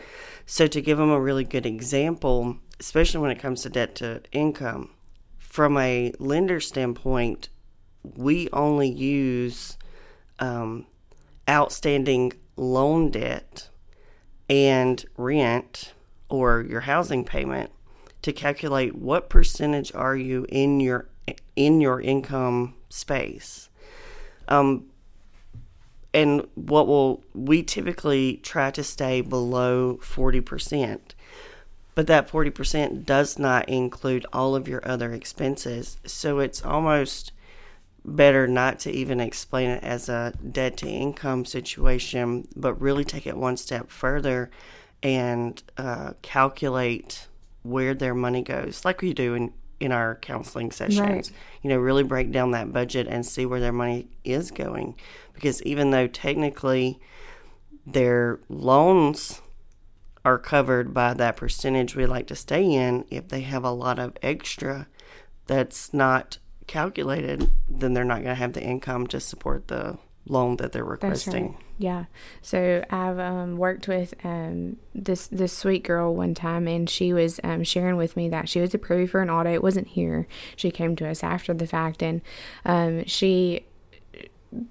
So, 0.45 0.67
to 0.67 0.81
give 0.81 0.99
them 0.99 1.11
a 1.11 1.21
really 1.21 1.45
good 1.45 1.67
example, 1.67 2.57
especially 2.81 3.21
when 3.21 3.31
it 3.31 3.39
comes 3.39 3.63
to 3.63 3.71
debt 3.71 3.95
to 3.97 4.23
income, 4.33 4.91
from 5.39 5.79
a 5.79 6.13
lender 6.19 6.61
standpoint, 6.61 7.49
we 8.03 8.49
only 8.53 8.91
use 8.91 9.79
um, 10.39 10.87
outstanding 11.49 12.33
loan 12.57 13.11
debt 13.11 13.69
and 14.49 15.05
rent 15.17 15.93
or 16.29 16.61
your 16.61 16.81
housing 16.81 17.25
payment 17.25 17.71
to 18.23 18.33
calculate 18.33 18.95
what 18.95 19.29
percentage 19.29 19.95
are 19.95 20.17
you 20.17 20.47
in 20.49 20.81
your 20.81 21.07
in 21.55 21.81
your 21.81 22.01
income 22.01 22.75
space. 22.89 23.69
Um, 24.49 24.87
and 26.13 26.47
what 26.55 26.87
will 26.87 27.23
we 27.35 27.63
typically 27.63 28.39
try 28.43 28.71
to 28.71 28.83
stay 28.83 29.21
below 29.21 29.99
40%. 30.03 31.01
But 31.95 32.07
that 32.07 32.29
40% 32.29 33.05
does 33.05 33.39
not 33.39 33.69
include 33.69 34.27
all 34.33 34.55
of 34.55 34.67
your 34.67 34.87
other 34.89 35.13
expenses. 35.13 35.99
So 36.07 36.39
it's 36.39 36.65
almost 36.65 37.33
better 38.05 38.47
not 38.47 38.79
to 38.81 38.91
even 38.91 39.21
explain 39.21 39.69
it 39.69 39.83
as 39.83 40.09
a 40.09 40.33
debt 40.51 40.77
to 40.79 40.89
income 40.89 41.45
situation, 41.45 42.49
but 42.57 42.81
really 42.81 43.05
take 43.05 43.27
it 43.27 43.37
one 43.37 43.57
step 43.57 43.91
further 43.91 44.51
and 45.03 45.63
uh, 45.77 46.13
calculate 46.23 47.29
where 47.63 47.95
their 47.95 48.15
money 48.15 48.43
goes, 48.43 48.85
like 48.85 49.03
we 49.03 49.13
do 49.13 49.35
in, 49.35 49.53
in 49.81 49.93
our 49.93 50.17
counseling 50.17 50.71
sessions. 50.71 51.01
Right. 51.01 51.31
You 51.63 51.71
know, 51.71 51.79
really 51.79 52.05
break 52.05 52.31
down 52.31 52.53
that 52.53 52.73
budget 52.73 53.07
and 53.09 53.27
see 53.27 53.47
where 53.47 53.61
their 53.61 53.73
money 53.73 54.09
is 54.25 54.51
going 54.51 54.95
because 55.33 55.63
even 55.63 55.91
though 55.91 56.07
technically 56.07 56.99
their 57.87 58.41
loans 58.49 59.43
are 60.25 60.39
covered 60.39 60.93
by 60.93 61.15
that 61.15 61.37
percentage 61.37 61.95
we 61.95 62.07
like 62.07 62.27
to 62.27 62.35
stay 62.35 62.65
in, 62.65 63.05
if 63.11 63.29
they 63.29 63.43
have 63.43 63.63
a 63.63 63.71
lot 63.71 63.99
of 63.99 64.17
extra 64.23 64.89
that's 65.47 65.95
not 65.95 66.39
calculated, 66.67 67.49
then 67.69 67.95
they're 67.95 68.05
not 68.05 68.17
going 68.17 68.27
to 68.27 68.35
have 68.35 68.55
the 68.55 68.63
income 68.63 69.07
to 69.07 69.21
support 69.21 69.69
the 69.69 69.99
loan 70.29 70.57
that 70.57 70.73
they're 70.73 70.85
requesting. 70.85 71.47
Right. 71.49 71.57
Yeah. 71.79 72.05
So 72.43 72.85
I've 72.91 73.19
um, 73.19 73.57
worked 73.57 73.89
with 73.89 74.15
um, 74.25 74.77
this 74.95 75.27
this 75.29 75.53
sweet 75.53 75.85
girl 75.85 76.15
one 76.15 76.35
time, 76.35 76.67
and 76.67 76.89
she 76.89 77.13
was 77.13 77.39
um, 77.45 77.65
sharing 77.65 77.97
with 77.97 78.17
me 78.17 78.29
that 78.31 78.49
she 78.49 78.61
was 78.61 78.75
approved 78.75 79.13
for 79.13 79.21
an 79.21 79.31
audit. 79.31 79.55
It 79.55 79.63
wasn't 79.63 79.89
here. 79.89 80.27
She 80.57 80.71
came 80.71 80.97
to 80.97 81.09
us 81.09 81.23
after 81.23 81.55
the 81.55 81.67
fact, 81.67 82.03
and 82.03 82.23
um, 82.65 83.05
she 83.07 83.67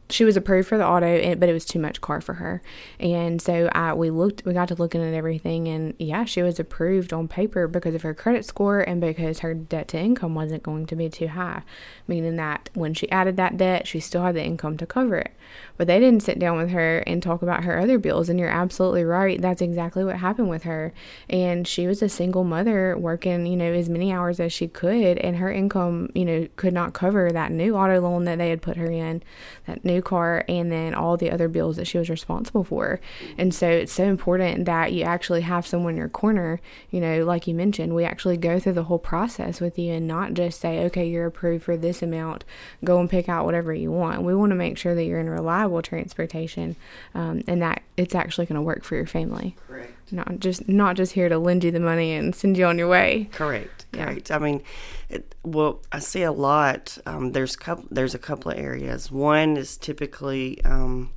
she 0.09 0.23
was 0.23 0.37
approved 0.37 0.67
for 0.67 0.77
the 0.77 0.87
auto, 0.87 1.35
but 1.35 1.49
it 1.49 1.53
was 1.53 1.65
too 1.65 1.79
much 1.79 2.01
car 2.01 2.21
for 2.21 2.33
her. 2.35 2.61
And 2.99 3.41
so 3.41 3.69
I 3.73 3.93
we 3.93 4.09
looked, 4.09 4.45
we 4.45 4.53
got 4.53 4.67
to 4.69 4.75
looking 4.75 5.01
at 5.01 5.13
everything, 5.13 5.67
and 5.67 5.93
yeah, 5.99 6.25
she 6.25 6.41
was 6.41 6.59
approved 6.59 7.13
on 7.13 7.27
paper 7.27 7.67
because 7.67 7.95
of 7.95 8.01
her 8.01 8.13
credit 8.13 8.45
score 8.45 8.79
and 8.79 9.01
because 9.01 9.39
her 9.39 9.53
debt 9.53 9.87
to 9.89 9.99
income 9.99 10.35
wasn't 10.35 10.63
going 10.63 10.85
to 10.87 10.95
be 10.95 11.09
too 11.09 11.29
high, 11.29 11.63
meaning 12.07 12.35
that 12.35 12.69
when 12.73 12.93
she 12.93 13.09
added 13.11 13.37
that 13.37 13.57
debt, 13.57 13.87
she 13.87 13.99
still 13.99 14.23
had 14.23 14.35
the 14.35 14.43
income 14.43 14.77
to 14.77 14.85
cover 14.85 15.17
it. 15.17 15.31
But 15.77 15.87
they 15.87 15.99
didn't 15.99 16.23
sit 16.23 16.39
down 16.39 16.57
with 16.57 16.69
her 16.69 16.99
and 16.99 17.21
talk 17.21 17.41
about 17.41 17.63
her 17.63 17.79
other 17.79 17.97
bills. 17.97 18.29
And 18.29 18.39
you're 18.39 18.49
absolutely 18.49 19.03
right. 19.03 19.41
That's 19.41 19.61
exactly 19.61 20.03
what 20.03 20.17
happened 20.17 20.49
with 20.49 20.63
her. 20.63 20.93
And 21.29 21.67
she 21.67 21.87
was 21.87 22.01
a 22.01 22.09
single 22.09 22.43
mother 22.43 22.97
working, 22.97 23.45
you 23.45 23.57
know, 23.57 23.73
as 23.73 23.89
many 23.89 24.11
hours 24.11 24.39
as 24.39 24.53
she 24.53 24.67
could, 24.67 25.17
and 25.17 25.37
her 25.37 25.51
income, 25.51 26.09
you 26.13 26.25
know, 26.25 26.47
could 26.55 26.73
not 26.73 26.93
cover 26.93 27.31
that 27.31 27.51
new 27.51 27.75
auto 27.75 27.99
loan 27.99 28.25
that 28.25 28.37
they 28.37 28.49
had 28.49 28.61
put 28.61 28.77
her 28.77 28.89
in, 28.89 29.21
that 29.67 29.83
new 29.83 30.01
car, 30.01 30.45
and 30.47 30.71
then 30.71 30.93
all 30.93 31.17
the 31.17 31.31
other 31.31 31.47
bills 31.47 31.75
that 31.77 31.87
she 31.87 31.97
was 31.97 32.09
responsible 32.09 32.63
for. 32.63 32.99
And 33.37 33.53
so 33.53 33.67
it's 33.69 33.93
so 33.93 34.05
important 34.05 34.65
that 34.65 34.93
you 34.93 35.03
actually 35.03 35.41
have 35.41 35.67
someone 35.67 35.93
in 35.93 35.97
your 35.97 36.09
corner, 36.09 36.61
you 36.89 37.01
know, 37.01 37.23
like 37.23 37.47
you 37.47 37.53
mentioned, 37.53 37.93
we 37.93 38.05
actually 38.05 38.37
go 38.37 38.59
through 38.59 38.73
the 38.73 38.83
whole 38.83 38.99
process 38.99 39.59
with 39.59 39.77
you 39.77 39.93
and 39.93 40.07
not 40.07 40.33
just 40.33 40.59
say, 40.59 40.79
okay, 40.85 41.07
you're 41.07 41.25
approved 41.25 41.63
for 41.63 41.75
this 41.75 42.01
amount, 42.01 42.43
go 42.83 42.99
and 42.99 43.09
pick 43.09 43.27
out 43.27 43.45
whatever 43.45 43.73
you 43.73 43.91
want. 43.91 44.21
We 44.21 44.35
want 44.35 44.51
to 44.51 44.55
make 44.55 44.77
sure 44.77 44.95
that 44.95 45.03
you're 45.03 45.19
in 45.19 45.29
reliable 45.29 45.64
transportation 45.81 46.75
um, 47.13 47.41
and 47.47 47.61
that 47.61 47.81
it's 47.97 48.15
actually 48.15 48.45
going 48.45 48.55
to 48.55 48.61
work 48.61 48.83
for 48.83 48.95
your 48.95 49.05
family. 49.05 49.55
Correct. 49.67 49.91
Not 50.11 50.39
just 50.39 50.67
not 50.67 50.95
just 50.95 51.13
here 51.13 51.29
to 51.29 51.37
lend 51.37 51.63
you 51.63 51.71
the 51.71 51.79
money 51.79 52.13
and 52.13 52.35
send 52.35 52.57
you 52.57 52.65
on 52.65 52.77
your 52.77 52.87
way. 52.87 53.29
Correct. 53.31 53.85
Correct. 53.91 54.29
Yeah. 54.29 54.35
I 54.35 54.39
mean, 54.39 54.61
it, 55.09 55.35
well, 55.43 55.81
I 55.91 55.99
see 55.99 56.21
a 56.23 56.31
lot. 56.31 56.97
Um, 57.05 57.31
there's 57.31 57.55
couple. 57.55 57.85
There's 57.89 58.13
a 58.13 58.19
couple 58.19 58.51
of 58.51 58.57
areas. 58.57 59.11
One 59.11 59.57
is 59.57 59.77
typically 59.77 60.63
um, 60.63 61.11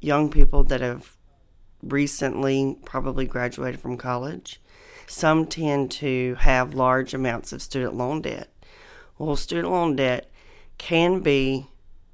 young 0.00 0.30
people 0.30 0.64
that 0.64 0.80
have 0.80 1.16
recently 1.82 2.76
probably 2.84 3.26
graduated 3.26 3.80
from 3.80 3.96
college. 3.96 4.60
Some 5.06 5.46
tend 5.46 5.90
to 5.92 6.36
have 6.40 6.74
large 6.74 7.14
amounts 7.14 7.52
of 7.52 7.62
student 7.62 7.94
loan 7.94 8.22
debt. 8.22 8.52
Well, 9.16 9.36
student 9.36 9.70
loan 9.70 9.96
debt 9.96 10.30
can 10.76 11.20
be 11.20 11.66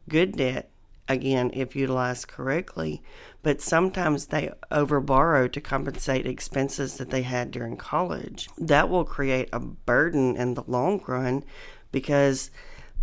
good 0.08 0.36
debt, 0.36 0.70
again, 1.08 1.50
if 1.52 1.76
utilized 1.76 2.28
correctly, 2.28 3.02
but 3.42 3.60
sometimes 3.60 4.26
they 4.26 4.50
overborrow 4.70 5.50
to 5.52 5.60
compensate 5.60 6.26
expenses 6.26 6.96
that 6.96 7.10
they 7.10 7.22
had 7.22 7.50
during 7.50 7.76
college. 7.76 8.48
That 8.58 8.88
will 8.88 9.04
create 9.04 9.48
a 9.52 9.60
burden 9.60 10.36
in 10.36 10.54
the 10.54 10.64
long 10.66 11.02
run 11.06 11.44
because 11.92 12.50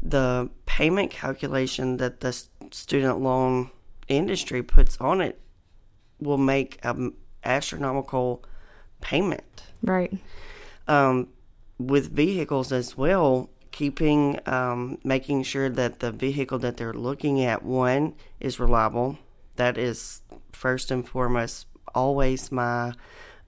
the 0.02 0.50
payment 0.66 1.12
calculation 1.12 1.98
that 1.98 2.22
the 2.22 2.34
student 2.72 3.20
loan 3.22 3.70
industry 4.08 4.64
puts 4.64 4.98
on 5.00 5.22
it 5.22 5.40
will 6.20 6.38
make 6.38 6.80
an 6.84 7.14
astronomical 7.44 8.44
payment. 9.00 9.64
Right. 9.84 10.14
Um, 10.88 11.28
with 11.78 12.12
vehicles 12.12 12.72
as 12.72 12.98
well, 12.98 13.50
keeping, 13.72 14.40
um, 14.46 14.98
making 15.04 15.44
sure 15.44 15.70
that 15.70 16.00
the 16.00 16.12
vehicle 16.12 16.60
that 16.60 16.78
they're 16.78 16.94
looking 16.94 17.44
at, 17.44 17.64
one, 17.64 18.16
is 18.40 18.60
reliable. 18.60 19.18
That 19.56 19.78
is 19.78 20.22
first 20.52 20.92
and 20.92 21.08
foremost 21.08 21.68
always 21.94 22.52
my 22.52 22.94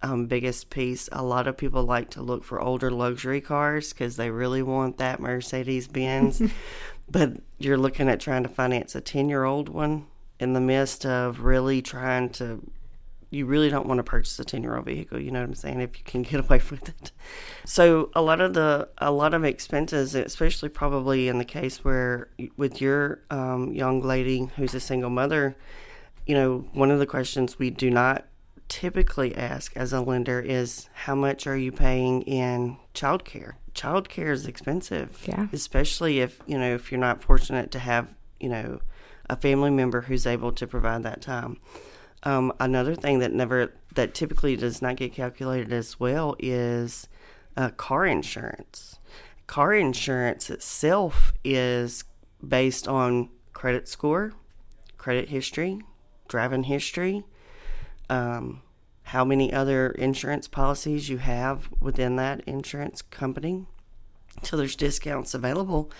um, 0.01 0.25
biggest 0.27 0.69
piece. 0.69 1.07
A 1.11 1.23
lot 1.23 1.47
of 1.47 1.57
people 1.57 1.83
like 1.83 2.09
to 2.11 2.21
look 2.21 2.43
for 2.43 2.61
older 2.61 2.91
luxury 2.91 3.41
cars 3.41 3.93
because 3.93 4.17
they 4.17 4.29
really 4.29 4.61
want 4.61 4.97
that 4.97 5.19
Mercedes 5.19 5.87
Benz. 5.87 6.41
but 7.09 7.37
you're 7.57 7.77
looking 7.77 8.09
at 8.09 8.19
trying 8.19 8.43
to 8.43 8.49
finance 8.49 8.95
a 8.95 9.01
10 9.01 9.29
year 9.29 9.43
old 9.43 9.69
one 9.69 10.05
in 10.39 10.53
the 10.53 10.61
midst 10.61 11.05
of 11.05 11.41
really 11.41 11.81
trying 11.81 12.29
to 12.29 12.61
you 13.33 13.45
really 13.45 13.69
don't 13.69 13.87
want 13.87 13.97
to 13.97 14.03
purchase 14.03 14.37
a 14.39 14.43
10 14.43 14.63
year 14.63 14.75
old 14.75 14.85
vehicle 14.85 15.19
you 15.19 15.31
know 15.31 15.39
what 15.39 15.47
i'm 15.47 15.55
saying 15.55 15.81
if 15.81 15.97
you 15.97 16.03
can 16.03 16.21
get 16.21 16.39
away 16.39 16.61
with 16.71 16.89
it. 16.89 17.11
So 17.65 18.09
a 18.13 18.21
lot 18.21 18.41
of 18.41 18.53
the 18.53 18.89
a 18.97 19.11
lot 19.11 19.33
of 19.33 19.43
expenses 19.43 20.15
especially 20.15 20.69
probably 20.69 21.27
in 21.27 21.37
the 21.37 21.45
case 21.45 21.83
where 21.83 22.29
with 22.57 22.81
your 22.81 23.21
um, 23.29 23.73
young 23.73 24.01
lady 24.01 24.49
who's 24.55 24.73
a 24.73 24.79
single 24.79 25.09
mother 25.09 25.55
you 26.25 26.35
know 26.35 26.65
one 26.73 26.91
of 26.91 26.99
the 26.99 27.05
questions 27.05 27.59
we 27.59 27.69
do 27.69 27.89
not 27.89 28.25
typically 28.69 29.35
ask 29.35 29.75
as 29.75 29.93
a 29.93 30.01
lender 30.01 30.39
is 30.39 30.89
how 30.93 31.13
much 31.13 31.45
are 31.45 31.57
you 31.57 31.71
paying 31.71 32.21
in 32.23 32.77
childcare? 32.93 33.53
Childcare 33.75 34.31
is 34.31 34.47
expensive 34.47 35.23
yeah. 35.27 35.47
especially 35.51 36.21
if 36.21 36.39
you 36.45 36.57
know 36.57 36.73
if 36.73 36.91
you're 36.91 36.99
not 36.99 37.21
fortunate 37.21 37.71
to 37.71 37.79
have 37.79 38.13
you 38.39 38.49
know 38.49 38.79
a 39.29 39.35
family 39.35 39.69
member 39.69 40.01
who's 40.01 40.27
able 40.27 40.51
to 40.51 40.67
provide 40.67 41.03
that 41.03 41.21
time. 41.21 41.57
Um, 42.23 42.53
another 42.59 42.95
thing 42.95 43.19
that 43.19 43.33
never 43.33 43.73
that 43.95 44.13
typically 44.13 44.55
does 44.55 44.81
not 44.81 44.95
get 44.95 45.13
calculated 45.13 45.71
as 45.71 45.99
well 45.99 46.35
is 46.39 47.07
uh, 47.57 47.69
car 47.69 48.05
insurance. 48.05 48.99
Car 49.45 49.73
insurance 49.73 50.49
itself 50.49 51.33
is 51.43 52.05
based 52.45 52.87
on 52.87 53.29
credit 53.51 53.87
score, 53.87 54.33
credit 54.97 55.29
history, 55.29 55.81
driving 56.27 56.63
history, 56.63 57.23
um, 58.09 58.61
how 59.03 59.25
many 59.25 59.51
other 59.51 59.89
insurance 59.91 60.47
policies 60.47 61.09
you 61.09 61.17
have 61.17 61.69
within 61.81 62.15
that 62.15 62.41
insurance 62.47 63.01
company. 63.01 63.65
So 64.41 64.57
there's 64.57 64.75
discounts 64.75 65.33
available, 65.33 65.91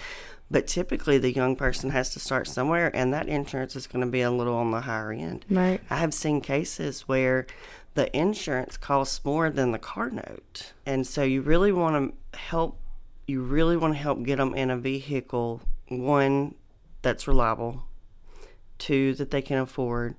but 0.54 0.68
typically, 0.68 1.18
the 1.18 1.34
young 1.34 1.56
person 1.56 1.90
has 1.90 2.12
to 2.12 2.20
start 2.20 2.48
somewhere, 2.48 2.96
and 2.96 3.12
that 3.12 3.28
insurance 3.28 3.76
is 3.76 3.88
going 3.88 4.06
to 4.06 4.12
be 4.12 4.22
a 4.22 4.30
little 4.30 4.54
on 4.54 4.70
the 4.70 4.82
higher 4.82 5.12
end. 5.12 5.44
Right. 5.50 5.82
I 5.90 5.98
have 5.98 6.14
seen 6.14 6.42
cases 6.42 7.08
where 7.08 7.48
the 7.96 8.16
insurance 8.16 8.78
costs 8.78 9.26
more 9.26 9.50
than 9.50 9.72
the 9.72 9.80
car 9.80 10.12
note, 10.12 10.74
and 10.86 11.08
so 11.08 11.24
you 11.24 11.42
really 11.42 11.72
want 11.72 12.14
to 12.14 12.38
help. 12.38 12.80
You 13.26 13.42
really 13.42 13.76
want 13.76 13.96
to 13.96 14.00
help 14.00 14.22
get 14.22 14.38
them 14.38 14.54
in 14.54 14.70
a 14.70 14.78
vehicle 14.78 15.62
one 15.88 16.54
that's 17.02 17.28
reliable, 17.28 17.86
two 18.78 19.16
that 19.16 19.32
they 19.32 19.42
can 19.42 19.58
afford, 19.58 20.16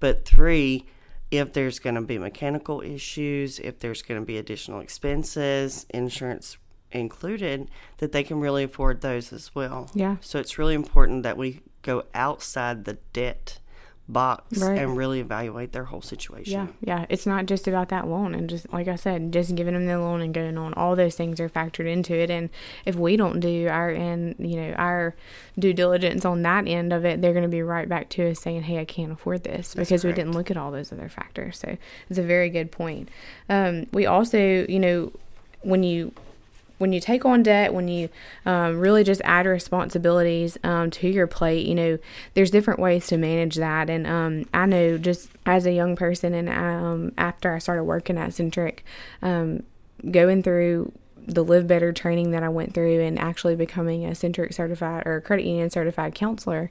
but 0.00 0.24
three 0.24 0.86
if 1.30 1.52
there's 1.52 1.78
going 1.78 1.94
to 1.94 2.00
be 2.00 2.18
mechanical 2.18 2.80
issues, 2.80 3.60
if 3.60 3.78
there's 3.78 4.02
going 4.02 4.20
to 4.20 4.26
be 4.26 4.38
additional 4.38 4.80
expenses, 4.80 5.86
insurance 5.90 6.56
included, 6.92 7.70
that 7.98 8.12
they 8.12 8.22
can 8.22 8.40
really 8.40 8.64
afford 8.64 9.00
those 9.00 9.32
as 9.32 9.54
well. 9.54 9.90
Yeah. 9.94 10.16
So 10.20 10.38
it's 10.38 10.58
really 10.58 10.74
important 10.74 11.22
that 11.22 11.36
we 11.36 11.60
go 11.82 12.04
outside 12.14 12.84
the 12.84 12.98
debt 13.12 13.58
box 14.10 14.56
Right. 14.62 14.78
and 14.78 14.96
really 14.96 15.20
evaluate 15.20 15.72
their 15.72 15.84
whole 15.84 16.00
situation. 16.00 16.52
Yeah, 16.54 16.66
yeah. 17.00 17.06
It's 17.10 17.26
not 17.26 17.44
just 17.44 17.68
about 17.68 17.90
that 17.90 18.08
loan, 18.08 18.34
and 18.34 18.48
just 18.48 18.72
like 18.72 18.88
I 18.88 18.96
said, 18.96 19.34
just 19.34 19.54
giving 19.54 19.74
them 19.74 19.84
the 19.84 19.98
loan 19.98 20.22
and 20.22 20.32
going 20.32 20.56
on. 20.56 20.72
All 20.74 20.96
those 20.96 21.14
things 21.14 21.38
are 21.40 21.48
factored 21.50 21.86
into 21.86 22.14
it, 22.14 22.30
and 22.30 22.48
if 22.86 22.94
we 22.94 23.18
don't 23.18 23.38
do 23.38 23.68
our 23.68 23.90
and 23.90 24.34
you 24.38 24.56
know 24.56 24.72
our 24.78 25.14
due 25.58 25.74
diligence 25.74 26.24
on 26.24 26.40
that 26.40 26.66
end 26.66 26.90
of 26.94 27.04
it, 27.04 27.20
they're 27.20 27.34
going 27.34 27.42
to 27.42 27.50
be 27.50 27.60
right 27.60 27.86
back 27.86 28.08
to 28.10 28.30
us 28.30 28.40
saying, 28.40 28.62
"Hey, 28.62 28.78
I 28.78 28.86
can't 28.86 29.12
afford 29.12 29.44
this 29.44 29.74
because 29.74 30.04
we 30.04 30.12
didn't 30.14 30.32
look 30.32 30.50
at 30.50 30.56
all 30.56 30.70
those 30.70 30.90
other 30.90 31.10
factors." 31.10 31.58
So 31.58 31.76
it's 32.08 32.18
a 32.18 32.22
very 32.22 32.48
good 32.48 32.72
point. 32.72 33.10
Um, 33.50 33.88
we 33.92 34.06
also, 34.06 34.38
you 34.66 34.78
know, 34.78 35.12
when 35.60 35.82
you 35.82 36.12
when 36.78 36.92
you 36.92 37.00
take 37.00 37.24
on 37.24 37.42
debt, 37.42 37.74
when 37.74 37.88
you 37.88 38.08
um, 38.46 38.78
really 38.78 39.04
just 39.04 39.20
add 39.24 39.46
responsibilities 39.46 40.56
um, 40.64 40.90
to 40.92 41.08
your 41.08 41.26
plate, 41.26 41.66
you 41.66 41.74
know, 41.74 41.98
there's 42.34 42.50
different 42.50 42.80
ways 42.80 43.06
to 43.08 43.16
manage 43.16 43.56
that. 43.56 43.90
And 43.90 44.06
um, 44.06 44.48
I 44.54 44.66
know 44.66 44.96
just 44.96 45.30
as 45.44 45.66
a 45.66 45.72
young 45.72 45.96
person, 45.96 46.34
and 46.34 46.48
um, 46.48 47.12
after 47.18 47.52
I 47.52 47.58
started 47.58 47.84
working 47.84 48.16
at 48.16 48.32
Centric, 48.32 48.84
um, 49.22 49.64
going 50.10 50.42
through 50.42 50.92
the 51.26 51.44
Live 51.44 51.66
Better 51.66 51.92
training 51.92 52.30
that 52.30 52.42
I 52.42 52.48
went 52.48 52.72
through 52.72 53.00
and 53.00 53.18
actually 53.18 53.56
becoming 53.56 54.06
a 54.06 54.14
Centric 54.14 54.52
certified 54.52 55.06
or 55.06 55.20
credit 55.20 55.44
union 55.44 55.68
certified 55.68 56.14
counselor, 56.14 56.70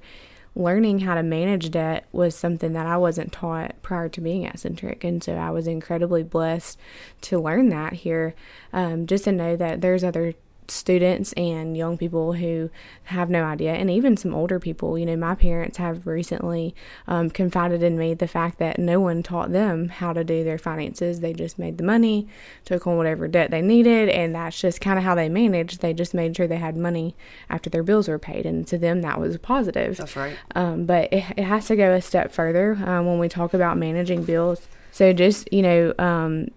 learning 0.57 0.99
how 0.99 1.13
to 1.13 1.23
manage 1.23 1.69
debt 1.69 2.05
was 2.11 2.35
something 2.35 2.73
that 2.73 2.87
I 2.87 2.97
wasn't 2.97 3.31
taught 3.31 3.81
prior 3.83 4.09
to 4.09 4.21
being 4.21 4.45
at 4.45 4.59
Centric. 4.59 5.03
And 5.03 5.23
so 5.23 5.35
I 5.35 5.51
was 5.51 5.67
incredibly 5.67 6.23
blessed 6.23 6.79
to 7.21 7.39
learn 7.39 7.69
that 7.69 7.93
here, 7.93 8.33
um, 8.73 9.05
just 9.05 9.25
to 9.25 9.31
know 9.31 9.55
that 9.55 9.81
there's 9.81 10.03
other 10.03 10.33
students 10.69 11.33
and 11.33 11.77
young 11.77 11.97
people 11.97 12.33
who 12.33 12.69
have 13.05 13.29
no 13.29 13.43
idea, 13.43 13.73
and 13.73 13.89
even 13.89 14.17
some 14.17 14.33
older 14.33 14.59
people. 14.59 14.97
You 14.97 15.05
know, 15.05 15.15
my 15.15 15.35
parents 15.35 15.77
have 15.77 16.05
recently 16.07 16.75
um, 17.07 17.29
confided 17.29 17.83
in 17.83 17.97
me 17.97 18.13
the 18.13 18.27
fact 18.27 18.59
that 18.59 18.79
no 18.79 18.99
one 18.99 19.23
taught 19.23 19.51
them 19.51 19.89
how 19.89 20.13
to 20.13 20.23
do 20.23 20.43
their 20.43 20.57
finances. 20.57 21.19
They 21.19 21.33
just 21.33 21.57
made 21.57 21.77
the 21.77 21.83
money, 21.83 22.27
took 22.65 22.87
on 22.87 22.97
whatever 22.97 23.27
debt 23.27 23.51
they 23.51 23.61
needed, 23.61 24.09
and 24.09 24.35
that's 24.35 24.59
just 24.59 24.81
kind 24.81 24.97
of 24.97 25.03
how 25.03 25.15
they 25.15 25.29
managed. 25.29 25.81
They 25.81 25.93
just 25.93 26.13
made 26.13 26.35
sure 26.35 26.47
they 26.47 26.57
had 26.57 26.77
money 26.77 27.15
after 27.49 27.69
their 27.69 27.83
bills 27.83 28.07
were 28.07 28.19
paid, 28.19 28.45
and 28.45 28.67
to 28.67 28.77
them, 28.77 29.01
that 29.01 29.19
was 29.19 29.37
positive. 29.37 29.97
That's 29.97 30.15
right. 30.15 30.37
Um, 30.55 30.85
but 30.85 31.11
it, 31.13 31.23
it 31.37 31.43
has 31.43 31.67
to 31.67 31.75
go 31.75 31.93
a 31.93 32.01
step 32.01 32.31
further 32.31 32.73
um, 32.85 33.05
when 33.05 33.19
we 33.19 33.29
talk 33.29 33.53
about 33.53 33.77
managing 33.77 34.23
bills. 34.23 34.67
So 34.91 35.13
just 35.13 35.51
you 35.53 35.61
know, 35.61 35.93
um, 35.99 36.47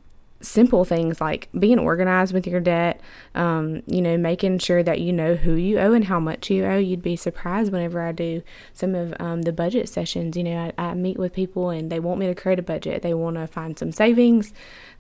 simple 0.40 0.84
things 0.84 1.20
like 1.20 1.48
being 1.58 1.78
organized 1.78 2.32
with 2.32 2.46
your 2.46 2.60
debt, 2.60 3.00
um, 3.34 3.82
you 3.86 4.00
know, 4.00 4.16
making 4.16 4.58
sure 4.58 4.82
that 4.82 5.00
you 5.00 5.12
know 5.12 5.34
who 5.34 5.54
you 5.54 5.78
owe 5.78 5.92
and 5.92 6.04
how 6.04 6.18
much 6.18 6.50
you 6.50 6.64
owe. 6.64 6.78
You'd 6.78 7.02
be 7.02 7.16
surprised 7.16 7.72
whenever 7.72 8.00
I 8.00 8.12
do 8.12 8.42
some 8.72 8.94
of 8.94 9.14
um, 9.20 9.42
the 9.42 9.52
budget 9.52 9.88
sessions. 9.88 10.36
You 10.36 10.44
know, 10.44 10.72
I, 10.78 10.90
I 10.90 10.94
meet 10.94 11.18
with 11.18 11.32
people 11.32 11.70
and 11.70 11.90
they 11.90 12.00
want 12.00 12.20
me 12.20 12.26
to 12.26 12.34
create 12.34 12.58
a 12.58 12.62
budget. 12.62 13.02
They 13.02 13.14
want 13.14 13.36
to 13.36 13.46
find 13.46 13.78
some 13.78 13.92
savings. 13.92 14.52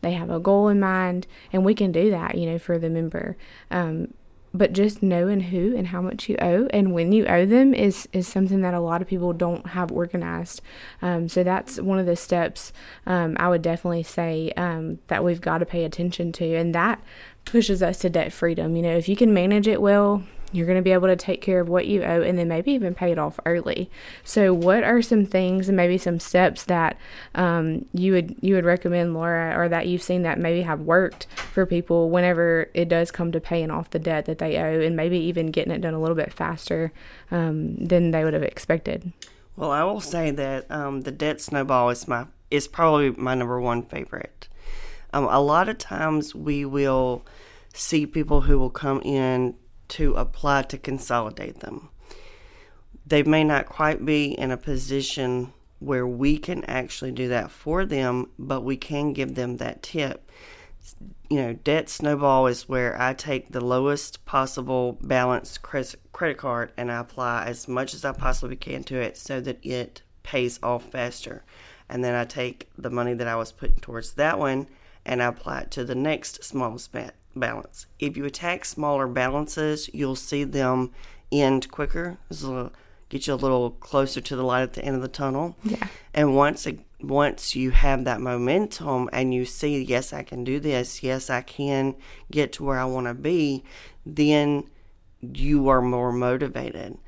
They 0.02 0.12
have 0.12 0.30
a 0.30 0.40
goal 0.40 0.68
in 0.68 0.80
mind, 0.80 1.26
and 1.52 1.64
we 1.64 1.74
can 1.74 1.92
do 1.92 2.10
that. 2.10 2.36
You 2.36 2.46
know, 2.46 2.58
for 2.58 2.78
the 2.78 2.90
member. 2.90 3.36
Um, 3.70 4.14
but 4.52 4.72
just 4.72 5.02
knowing 5.02 5.40
who 5.40 5.76
and 5.76 5.88
how 5.88 6.02
much 6.02 6.28
you 6.28 6.36
owe 6.40 6.66
and 6.72 6.92
when 6.92 7.12
you 7.12 7.24
owe 7.26 7.46
them 7.46 7.72
is 7.72 8.08
is 8.12 8.26
something 8.26 8.62
that 8.62 8.74
a 8.74 8.80
lot 8.80 9.00
of 9.00 9.08
people 9.08 9.32
don't 9.32 9.68
have 9.68 9.92
organized. 9.92 10.60
Um, 11.02 11.28
so 11.28 11.44
that's 11.44 11.80
one 11.80 11.98
of 11.98 12.06
the 12.06 12.16
steps 12.16 12.72
um, 13.06 13.36
I 13.38 13.48
would 13.48 13.62
definitely 13.62 14.02
say 14.02 14.52
um, 14.56 14.98
that 15.06 15.24
we've 15.24 15.40
got 15.40 15.58
to 15.58 15.66
pay 15.66 15.84
attention 15.84 16.32
to, 16.32 16.54
and 16.56 16.74
that 16.74 17.02
pushes 17.44 17.82
us 17.82 17.98
to 18.00 18.10
debt 18.10 18.32
freedom. 18.32 18.76
You 18.76 18.82
know, 18.82 18.96
if 18.96 19.08
you 19.08 19.16
can 19.16 19.32
manage 19.32 19.68
it 19.68 19.80
well, 19.80 20.24
you're 20.52 20.66
going 20.66 20.78
to 20.78 20.82
be 20.82 20.92
able 20.92 21.08
to 21.08 21.16
take 21.16 21.40
care 21.40 21.60
of 21.60 21.68
what 21.68 21.86
you 21.86 22.02
owe 22.02 22.22
and 22.22 22.38
then 22.38 22.48
maybe 22.48 22.72
even 22.72 22.94
pay 22.94 23.12
it 23.12 23.18
off 23.18 23.38
early. 23.46 23.90
So, 24.24 24.52
what 24.52 24.82
are 24.84 25.02
some 25.02 25.24
things 25.26 25.68
and 25.68 25.76
maybe 25.76 25.98
some 25.98 26.20
steps 26.20 26.64
that 26.64 26.96
um, 27.34 27.86
you 27.92 28.12
would 28.12 28.36
you 28.40 28.54
would 28.54 28.64
recommend, 28.64 29.14
Laura, 29.14 29.58
or 29.58 29.68
that 29.68 29.86
you've 29.86 30.02
seen 30.02 30.22
that 30.22 30.38
maybe 30.38 30.62
have 30.62 30.80
worked 30.80 31.26
for 31.34 31.66
people 31.66 32.10
whenever 32.10 32.68
it 32.74 32.88
does 32.88 33.10
come 33.10 33.32
to 33.32 33.40
paying 33.40 33.70
off 33.70 33.90
the 33.90 33.98
debt 33.98 34.26
that 34.26 34.38
they 34.38 34.56
owe, 34.56 34.80
and 34.80 34.96
maybe 34.96 35.18
even 35.18 35.50
getting 35.50 35.72
it 35.72 35.80
done 35.80 35.94
a 35.94 36.00
little 36.00 36.16
bit 36.16 36.32
faster 36.32 36.92
um, 37.30 37.76
than 37.76 38.10
they 38.10 38.24
would 38.24 38.34
have 38.34 38.42
expected? 38.42 39.12
Well, 39.56 39.70
I 39.70 39.84
will 39.84 40.00
say 40.00 40.30
that 40.30 40.70
um, 40.70 41.02
the 41.02 41.12
debt 41.12 41.40
snowball 41.40 41.90
is 41.90 42.08
my 42.08 42.26
is 42.50 42.66
probably 42.66 43.10
my 43.10 43.34
number 43.34 43.60
one 43.60 43.82
favorite. 43.82 44.48
Um, 45.12 45.24
a 45.24 45.40
lot 45.40 45.68
of 45.68 45.78
times 45.78 46.34
we 46.34 46.64
will 46.64 47.24
see 47.72 48.06
people 48.06 48.42
who 48.42 48.58
will 48.58 48.70
come 48.70 49.00
in 49.02 49.54
to 49.90 50.14
apply 50.14 50.62
to 50.62 50.78
consolidate 50.78 51.60
them. 51.60 51.90
They 53.06 53.22
may 53.22 53.44
not 53.44 53.66
quite 53.66 54.04
be 54.04 54.32
in 54.32 54.50
a 54.50 54.56
position 54.56 55.52
where 55.80 56.06
we 56.06 56.38
can 56.38 56.64
actually 56.64 57.10
do 57.10 57.28
that 57.28 57.50
for 57.50 57.84
them, 57.84 58.30
but 58.38 58.60
we 58.60 58.76
can 58.76 59.12
give 59.12 59.34
them 59.34 59.56
that 59.56 59.82
tip. 59.82 60.30
You 61.28 61.36
know, 61.42 61.52
debt 61.54 61.88
snowball 61.88 62.46
is 62.46 62.68
where 62.68 63.00
I 63.00 63.14
take 63.14 63.50
the 63.50 63.64
lowest 63.64 64.24
possible 64.26 64.98
balance 65.00 65.58
credit 65.58 66.38
card 66.38 66.72
and 66.76 66.92
I 66.92 67.00
apply 67.00 67.46
as 67.46 67.66
much 67.66 67.94
as 67.94 68.04
I 68.04 68.12
possibly 68.12 68.56
can 68.56 68.84
to 68.84 69.00
it 69.00 69.16
so 69.16 69.40
that 69.40 69.64
it 69.64 70.02
pays 70.22 70.60
off 70.62 70.90
faster. 70.90 71.44
And 71.88 72.04
then 72.04 72.14
I 72.14 72.24
take 72.24 72.68
the 72.78 72.90
money 72.90 73.14
that 73.14 73.26
I 73.26 73.36
was 73.36 73.52
putting 73.52 73.80
towards 73.80 74.12
that 74.12 74.38
one 74.38 74.68
and 75.04 75.22
I 75.22 75.26
apply 75.26 75.60
it 75.62 75.70
to 75.72 75.84
the 75.84 75.94
next 75.94 76.44
smallest 76.44 76.92
balance. 77.34 77.86
If 77.98 78.16
you 78.16 78.24
attack 78.24 78.64
smaller 78.64 79.06
balances, 79.06 79.88
you'll 79.92 80.16
see 80.16 80.44
them 80.44 80.92
end 81.30 81.70
quicker. 81.70 82.18
This 82.28 82.42
will 82.42 82.72
get 83.08 83.26
you 83.26 83.34
a 83.34 83.36
little 83.36 83.70
closer 83.72 84.20
to 84.20 84.36
the 84.36 84.42
light 84.44 84.62
at 84.62 84.72
the 84.74 84.84
end 84.84 84.96
of 84.96 85.02
the 85.02 85.08
tunnel. 85.08 85.56
Yeah. 85.62 85.86
And 86.14 86.34
once 86.34 86.66
once 87.02 87.56
you 87.56 87.70
have 87.70 88.04
that 88.04 88.20
momentum 88.20 89.08
and 89.12 89.32
you 89.32 89.44
see, 89.44 89.82
yes, 89.82 90.12
I 90.12 90.22
can 90.22 90.44
do 90.44 90.60
this. 90.60 91.02
Yes, 91.02 91.30
I 91.30 91.40
can 91.40 91.96
get 92.30 92.52
to 92.54 92.64
where 92.64 92.78
I 92.78 92.84
want 92.84 93.06
to 93.06 93.14
be. 93.14 93.64
Then 94.04 94.64
you 95.20 95.68
are 95.68 95.82
more 95.82 96.12
motivated. 96.12 96.98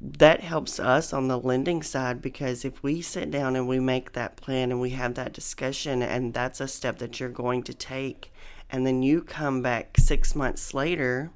That 0.00 0.40
helps 0.40 0.78
us 0.78 1.12
on 1.12 1.28
the 1.28 1.38
lending 1.38 1.82
side 1.82 2.20
because 2.20 2.64
if 2.64 2.82
we 2.82 3.00
sit 3.00 3.30
down 3.30 3.56
and 3.56 3.66
we 3.66 3.78
make 3.78 4.12
that 4.12 4.36
plan 4.36 4.70
and 4.70 4.80
we 4.80 4.90
have 4.90 5.14
that 5.14 5.32
discussion, 5.32 6.02
and 6.02 6.34
that's 6.34 6.60
a 6.60 6.68
step 6.68 6.98
that 6.98 7.20
you're 7.20 7.30
going 7.30 7.62
to 7.64 7.74
take 7.74 8.32
and 8.74 8.84
then 8.84 9.04
you 9.04 9.22
come 9.22 9.62
back 9.62 9.96
six 10.00 10.34
months 10.34 10.74
later 10.74 11.30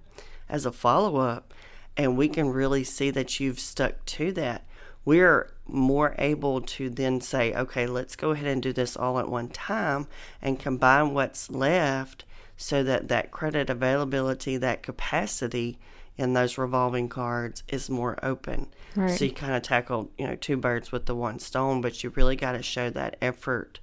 as 0.48 0.66
a 0.66 0.72
follow 0.72 1.18
up, 1.18 1.54
and 1.96 2.16
we 2.16 2.28
can 2.28 2.48
really 2.48 2.82
see 2.82 3.12
that 3.12 3.38
you've 3.38 3.60
stuck 3.60 4.04
to 4.04 4.32
that. 4.32 4.66
We're 5.04 5.48
more 5.64 6.16
able 6.18 6.62
to 6.62 6.90
then 6.90 7.20
say, 7.20 7.54
okay, 7.54 7.86
let's 7.86 8.16
go 8.16 8.32
ahead 8.32 8.48
and 8.48 8.60
do 8.60 8.72
this 8.72 8.96
all 8.96 9.20
at 9.20 9.28
one 9.28 9.50
time 9.50 10.08
and 10.42 10.58
combine 10.58 11.14
what's 11.14 11.48
left 11.48 12.24
so 12.56 12.82
that 12.82 13.06
that 13.06 13.30
credit 13.30 13.70
availability, 13.70 14.56
that 14.56 14.82
capacity 14.82 15.78
in 16.16 16.32
those 16.32 16.58
revolving 16.58 17.08
cards 17.08 17.62
is 17.68 17.88
more 17.88 18.18
open. 18.20 18.66
Right. 18.96 19.16
So 19.16 19.26
you 19.26 19.30
kind 19.30 19.54
of 19.54 19.62
tackle, 19.62 20.10
you 20.18 20.26
know, 20.26 20.34
two 20.34 20.56
birds 20.56 20.90
with 20.90 21.06
the 21.06 21.14
one 21.14 21.38
stone, 21.38 21.82
but 21.82 22.02
you 22.02 22.10
really 22.10 22.34
got 22.34 22.52
to 22.52 22.64
show 22.64 22.90
that 22.90 23.14
effort 23.22 23.78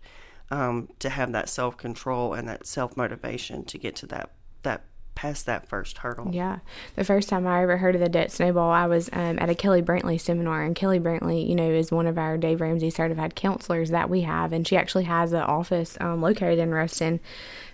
um, 0.52 0.90
to 1.00 1.10
have 1.10 1.32
that 1.32 1.50
self 1.50 1.78
control 1.78 2.34
and 2.34 2.48
that 2.48 2.66
self 2.66 2.96
motivation 2.96 3.64
to 3.66 3.78
get 3.78 3.96
to 3.98 4.06
that 4.08 4.32
that 4.64 4.84
past 5.16 5.46
that 5.46 5.68
first 5.68 6.00
hurdle. 6.00 6.30
Yeah. 6.32 6.60
The 6.96 7.06
first 7.06 7.30
time 7.30 7.48
I 7.48 7.64
ever 7.64 7.78
heard 7.78 7.96
of 7.96 8.02
the 8.02 8.10
debt 8.10 8.32
snowball, 8.32 8.70
I 8.70 8.86
was 8.86 9.10
um, 9.14 9.40
at 9.40 9.50
a 9.50 9.56
Kelly 9.56 9.82
Brantley 9.82 10.20
seminar. 10.20 10.64
And 10.64 10.76
Kelly 10.76 11.00
Brantley, 11.00 11.48
you 11.48 11.56
know, 11.56 11.70
is 11.70 11.90
one 11.90 12.06
of 12.06 12.18
our 12.18 12.38
Dave 12.38 12.62
Ramsey 12.62 12.90
certified 12.90 13.34
counselors 13.34 13.90
that 13.90 14.10
we 14.10 14.22
have. 14.22 14.52
And 14.52 14.68
she 14.68 14.76
actually 14.76 15.06
has 15.06 15.32
an 15.32 15.42
office 15.42 15.98
um, 16.02 16.22
located 16.22 16.60
in 16.60 16.72
Ruston 16.72 17.22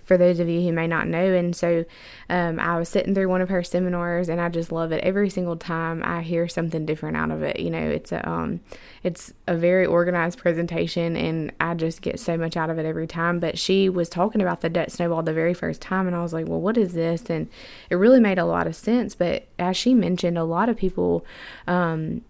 for 0.04 0.16
those 0.16 0.40
of 0.40 0.48
you 0.48 0.60
who 0.62 0.72
may 0.72 0.86
not 0.86 1.06
know. 1.06 1.32
And 1.32 1.54
so 1.54 1.84
um, 2.28 2.58
I 2.58 2.78
was 2.78 2.88
sitting 2.88 3.14
through 3.14 3.28
one 3.28 3.40
of 3.40 3.48
her 3.48 3.62
seminars, 3.62 4.28
and 4.28 4.40
I 4.40 4.48
just 4.48 4.72
love 4.72 4.92
it. 4.92 5.02
Every 5.04 5.30
single 5.30 5.56
time 5.56 6.02
I 6.04 6.22
hear 6.22 6.48
something 6.48 6.86
different 6.86 7.16
out 7.16 7.30
of 7.30 7.42
it, 7.42 7.60
you 7.60 7.70
know, 7.70 7.78
it's 7.78 8.12
a 8.12 8.28
um, 8.28 8.60
it's 9.02 9.32
a 9.46 9.56
very 9.56 9.86
organized 9.86 10.38
presentation, 10.38 11.16
and 11.16 11.52
I 11.60 11.74
just 11.74 12.02
get 12.02 12.20
so 12.20 12.36
much 12.36 12.56
out 12.56 12.70
of 12.70 12.78
it 12.78 12.86
every 12.86 13.06
time. 13.06 13.40
But 13.40 13.58
she 13.58 13.88
was 13.88 14.08
talking 14.08 14.40
about 14.40 14.60
the 14.60 14.68
debt 14.68 14.92
snowball 14.92 15.22
the 15.22 15.32
very 15.32 15.54
first 15.54 15.80
time, 15.80 16.06
and 16.06 16.16
I 16.16 16.22
was 16.22 16.32
like, 16.32 16.46
well, 16.46 16.60
what 16.60 16.76
is 16.76 16.92
this? 16.94 17.28
And 17.28 17.48
it 17.90 17.96
really 17.96 18.20
made 18.20 18.38
a 18.38 18.44
lot 18.44 18.66
of 18.66 18.76
sense. 18.76 19.14
But 19.14 19.46
as 19.58 19.76
she 19.76 19.94
mentioned, 19.94 20.38
a 20.38 20.44
lot 20.44 20.68
of 20.68 20.76
people 20.76 21.24
um, 21.66 22.22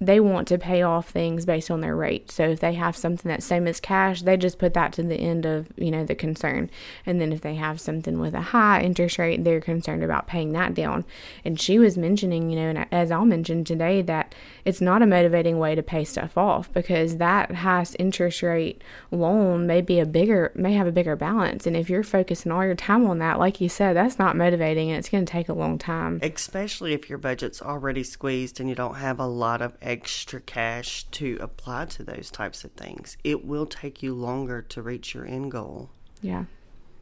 they 0.00 0.18
want 0.18 0.48
to 0.48 0.56
pay 0.56 0.82
off 0.82 1.10
things 1.10 1.44
based 1.44 1.70
on 1.70 1.82
their 1.82 1.94
rate. 1.94 2.30
So 2.30 2.48
if 2.48 2.60
they 2.60 2.72
have 2.74 2.96
something 2.96 3.28
that's 3.28 3.44
same 3.44 3.66
as 3.66 3.80
cash, 3.80 4.22
they 4.22 4.38
just 4.38 4.58
put 4.58 4.72
that 4.72 4.94
to 4.94 5.02
the 5.02 5.16
end 5.16 5.44
of, 5.44 5.70
you 5.76 5.90
know, 5.90 6.06
the 6.06 6.14
concern. 6.14 6.70
And 7.04 7.20
then 7.20 7.32
if 7.32 7.42
they 7.42 7.56
have 7.56 7.80
something 7.80 8.18
with 8.18 8.34
a 8.34 8.40
high 8.40 8.80
interest 8.80 9.18
rate, 9.18 9.44
they're 9.44 9.60
concerned 9.60 10.02
about 10.02 10.26
paying 10.26 10.52
that 10.52 10.72
down. 10.72 11.04
And 11.44 11.60
she 11.60 11.78
was 11.78 11.98
mentioning, 11.98 12.48
you 12.48 12.56
know, 12.56 12.70
and 12.70 12.86
as 12.90 13.10
I'll 13.10 13.26
mention 13.26 13.62
today, 13.62 14.00
that 14.02 14.34
it's 14.64 14.80
not 14.80 15.02
a 15.02 15.06
motivating 15.06 15.58
way 15.58 15.74
to 15.74 15.82
pay 15.82 16.04
stuff 16.04 16.38
off 16.38 16.72
because 16.72 17.18
that 17.18 17.56
highest 17.56 17.96
interest 17.98 18.42
rate 18.42 18.82
loan 19.10 19.66
may 19.66 19.82
be 19.82 20.00
a 20.00 20.06
bigger 20.06 20.50
may 20.54 20.72
have 20.72 20.86
a 20.86 20.92
bigger 20.92 21.16
balance. 21.16 21.66
And 21.66 21.76
if 21.76 21.90
you're 21.90 22.02
focusing 22.02 22.52
all 22.52 22.64
your 22.64 22.74
time 22.74 23.06
on 23.06 23.18
that, 23.18 23.38
like 23.38 23.60
you 23.60 23.68
said, 23.68 23.96
that's 23.96 24.18
not 24.18 24.34
motivating 24.34 24.90
and 24.90 24.98
it's 24.98 25.10
gonna 25.10 25.26
take 25.26 25.50
a 25.50 25.54
long 25.54 25.76
time. 25.76 26.20
Especially 26.22 26.94
if 26.94 27.10
your 27.10 27.18
budget's 27.18 27.60
already 27.60 28.02
squeezed 28.02 28.60
and 28.60 28.68
you 28.68 28.74
don't 28.74 28.94
have 28.94 29.18
a 29.18 29.26
lot 29.26 29.60
of 29.60 29.76
extra 29.90 30.40
cash 30.40 31.04
to 31.10 31.36
apply 31.40 31.86
to 31.86 32.04
those 32.04 32.30
types 32.30 32.64
of 32.64 32.70
things. 32.72 33.16
It 33.24 33.44
will 33.44 33.66
take 33.66 34.02
you 34.02 34.14
longer 34.14 34.62
to 34.62 34.82
reach 34.82 35.14
your 35.14 35.26
end 35.26 35.50
goal. 35.50 35.90
Yeah 36.22 36.44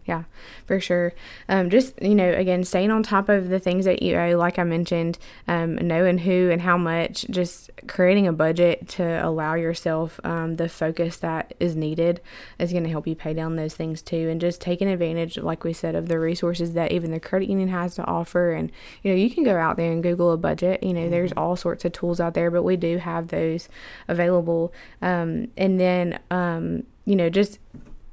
yeah, 0.08 0.24
for 0.64 0.80
sure. 0.80 1.12
Um, 1.50 1.68
just 1.68 2.00
you 2.00 2.14
know, 2.14 2.32
again, 2.32 2.64
staying 2.64 2.90
on 2.90 3.02
top 3.02 3.28
of 3.28 3.50
the 3.50 3.58
things 3.58 3.84
that 3.84 4.02
you 4.02 4.16
owe, 4.16 4.38
like 4.38 4.58
I 4.58 4.64
mentioned, 4.64 5.18
um, 5.46 5.74
knowing 5.74 6.16
who 6.16 6.50
and 6.50 6.62
how 6.62 6.78
much, 6.78 7.26
just 7.28 7.70
creating 7.86 8.26
a 8.26 8.32
budget 8.32 8.88
to 8.88 9.04
allow 9.04 9.54
yourself 9.54 10.18
um, 10.24 10.56
the 10.56 10.66
focus 10.66 11.18
that 11.18 11.52
is 11.60 11.76
needed 11.76 12.22
is 12.58 12.72
going 12.72 12.84
to 12.84 12.90
help 12.90 13.06
you 13.06 13.14
pay 13.14 13.34
down 13.34 13.56
those 13.56 13.74
things 13.74 14.00
too, 14.00 14.30
and 14.30 14.40
just 14.40 14.62
taking 14.62 14.88
advantage, 14.88 15.36
like 15.36 15.62
we 15.62 15.74
said, 15.74 15.94
of 15.94 16.08
the 16.08 16.18
resources 16.18 16.72
that 16.72 16.90
even 16.90 17.10
the 17.10 17.20
credit 17.20 17.50
union 17.50 17.68
has 17.68 17.94
to 17.96 18.04
offer. 18.06 18.52
And 18.52 18.72
you 19.02 19.10
know, 19.10 19.16
you 19.16 19.28
can 19.30 19.44
go 19.44 19.58
out 19.58 19.76
there 19.76 19.92
and 19.92 20.02
Google 20.02 20.32
a 20.32 20.38
budget. 20.38 20.82
You 20.82 20.94
know, 20.94 21.02
mm-hmm. 21.02 21.10
there's 21.10 21.32
all 21.32 21.54
sorts 21.54 21.84
of 21.84 21.92
tools 21.92 22.18
out 22.18 22.32
there, 22.32 22.50
but 22.50 22.62
we 22.62 22.76
do 22.76 22.96
have 22.96 23.28
those 23.28 23.68
available. 24.08 24.72
Um, 25.02 25.48
and 25.58 25.78
then 25.78 26.18
um, 26.30 26.84
you 27.04 27.14
know, 27.14 27.28
just 27.28 27.58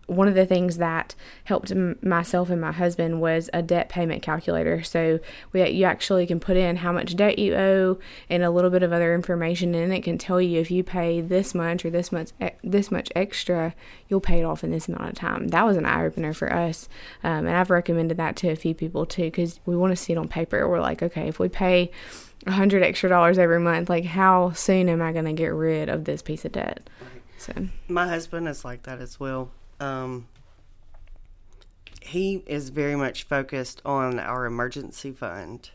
one 0.07 0.27
of 0.27 0.35
the 0.35 0.45
things 0.45 0.77
that 0.77 1.15
helped 1.45 1.71
m- 1.71 1.97
myself 2.01 2.49
and 2.49 2.61
my 2.61 2.71
husband 2.71 3.21
was 3.21 3.49
a 3.53 3.61
debt 3.61 3.89
payment 3.89 4.21
calculator. 4.21 4.83
So 4.83 5.19
we, 5.51 5.67
you 5.69 5.85
actually 5.85 6.27
can 6.27 6.39
put 6.39 6.57
in 6.57 6.77
how 6.77 6.91
much 6.91 7.15
debt 7.15 7.39
you 7.39 7.55
owe 7.55 7.97
and 8.29 8.43
a 8.43 8.51
little 8.51 8.69
bit 8.69 8.83
of 8.83 8.93
other 8.93 9.15
information, 9.15 9.73
and 9.73 9.93
it 9.93 10.03
can 10.03 10.17
tell 10.17 10.39
you 10.39 10.59
if 10.59 10.69
you 10.69 10.83
pay 10.83 11.21
this 11.21 11.55
much 11.55 11.85
or 11.85 11.89
this 11.89 12.11
much 12.11 12.31
this 12.63 12.91
much 12.91 13.11
extra, 13.15 13.73
you'll 14.07 14.21
pay 14.21 14.39
it 14.39 14.43
off 14.43 14.63
in 14.63 14.71
this 14.71 14.87
amount 14.87 15.09
of 15.09 15.15
time. 15.15 15.47
That 15.47 15.65
was 15.65 15.77
an 15.77 15.85
eye 15.85 16.05
opener 16.05 16.33
for 16.33 16.51
us, 16.53 16.87
um, 17.23 17.47
and 17.47 17.55
I've 17.55 17.69
recommended 17.69 18.17
that 18.17 18.35
to 18.37 18.49
a 18.49 18.55
few 18.55 18.75
people 18.75 19.05
too 19.05 19.23
because 19.23 19.59
we 19.65 19.75
want 19.75 19.91
to 19.91 19.95
see 19.95 20.13
it 20.13 20.17
on 20.17 20.27
paper. 20.27 20.67
We're 20.67 20.81
like, 20.81 21.01
okay, 21.01 21.27
if 21.27 21.39
we 21.39 21.49
pay 21.49 21.91
a 22.45 22.51
hundred 22.51 22.83
extra 22.83 23.09
dollars 23.09 23.39
every 23.39 23.59
month, 23.59 23.89
like 23.89 24.05
how 24.05 24.51
soon 24.51 24.87
am 24.89 25.01
I 25.01 25.11
going 25.11 25.25
to 25.25 25.33
get 25.33 25.53
rid 25.53 25.89
of 25.89 26.05
this 26.05 26.21
piece 26.21 26.45
of 26.45 26.51
debt? 26.51 26.89
So 27.37 27.53
my 27.87 28.07
husband 28.07 28.47
is 28.47 28.63
like 28.63 28.83
that 28.83 28.99
as 28.99 29.19
well 29.19 29.51
um, 29.79 30.27
he 32.01 32.43
is 32.45 32.69
very 32.69 32.95
much 32.95 33.23
focused 33.23 33.81
on 33.83 34.19
our 34.19 34.45
emergency 34.45 35.11
fund. 35.11 35.71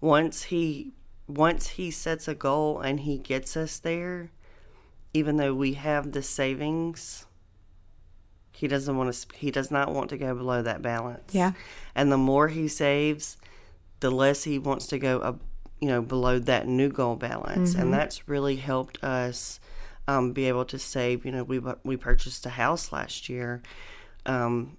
Once 0.00 0.44
he 0.44 0.92
once 1.28 1.68
he 1.70 1.90
sets 1.90 2.26
a 2.26 2.34
goal 2.34 2.80
and 2.80 3.00
he 3.00 3.16
gets 3.16 3.56
us 3.56 3.78
there, 3.78 4.30
even 5.14 5.36
though 5.36 5.54
we 5.54 5.74
have 5.74 6.12
the 6.12 6.22
savings, 6.22 7.26
he 8.52 8.66
doesn't 8.66 8.96
want 8.96 9.12
to. 9.12 9.36
He 9.36 9.50
does 9.50 9.70
not 9.70 9.92
want 9.92 10.10
to 10.10 10.18
go 10.18 10.34
below 10.34 10.62
that 10.62 10.82
balance. 10.82 11.34
Yeah. 11.34 11.52
And 11.94 12.10
the 12.10 12.18
more 12.18 12.48
he 12.48 12.68
saves, 12.68 13.36
the 14.00 14.10
less 14.10 14.44
he 14.44 14.58
wants 14.58 14.86
to 14.88 14.98
go. 14.98 15.20
Uh, 15.20 15.34
you 15.80 15.88
know, 15.88 16.00
below 16.00 16.38
that 16.38 16.68
new 16.68 16.88
goal 16.88 17.16
balance, 17.16 17.72
mm-hmm. 17.72 17.82
and 17.82 17.92
that's 17.92 18.28
really 18.28 18.54
helped 18.54 19.02
us 19.02 19.58
um, 20.08 20.32
be 20.32 20.46
able 20.46 20.64
to 20.66 20.78
save. 20.78 21.24
You 21.24 21.32
know, 21.32 21.44
we 21.44 21.60
we 21.84 21.96
purchased 21.96 22.46
a 22.46 22.50
house 22.50 22.92
last 22.92 23.28
year. 23.28 23.62
Um, 24.26 24.76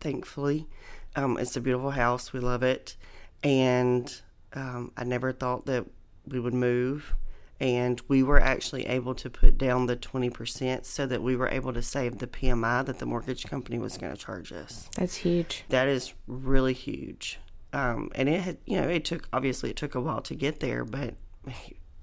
thankfully, 0.00 0.66
um, 1.14 1.38
it's 1.38 1.56
a 1.56 1.60
beautiful 1.60 1.90
house. 1.90 2.32
We 2.32 2.40
love 2.40 2.62
it, 2.62 2.96
and 3.42 4.14
um, 4.52 4.92
I 4.96 5.04
never 5.04 5.32
thought 5.32 5.66
that 5.66 5.86
we 6.26 6.40
would 6.40 6.54
move. 6.54 7.14
And 7.58 8.02
we 8.06 8.22
were 8.22 8.38
actually 8.38 8.86
able 8.86 9.14
to 9.14 9.30
put 9.30 9.56
down 9.56 9.86
the 9.86 9.96
20% 9.96 10.84
so 10.84 11.06
that 11.06 11.22
we 11.22 11.36
were 11.36 11.48
able 11.48 11.72
to 11.72 11.80
save 11.80 12.18
the 12.18 12.26
PMI 12.26 12.84
that 12.84 12.98
the 12.98 13.06
mortgage 13.06 13.46
company 13.46 13.78
was 13.78 13.96
going 13.96 14.12
to 14.12 14.18
charge 14.18 14.52
us. 14.52 14.90
That's 14.94 15.16
huge. 15.16 15.64
That 15.70 15.88
is 15.88 16.12
really 16.26 16.74
huge. 16.74 17.40
Um, 17.72 18.10
and 18.14 18.28
it 18.28 18.42
had, 18.42 18.58
you 18.66 18.78
know, 18.78 18.88
it 18.88 19.06
took, 19.06 19.26
obviously, 19.32 19.70
it 19.70 19.76
took 19.76 19.94
a 19.94 20.02
while 20.02 20.20
to 20.22 20.34
get 20.34 20.60
there, 20.60 20.84
but 20.84 21.14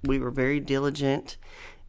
we 0.02 0.18
were 0.18 0.30
very 0.30 0.58
diligent 0.58 1.36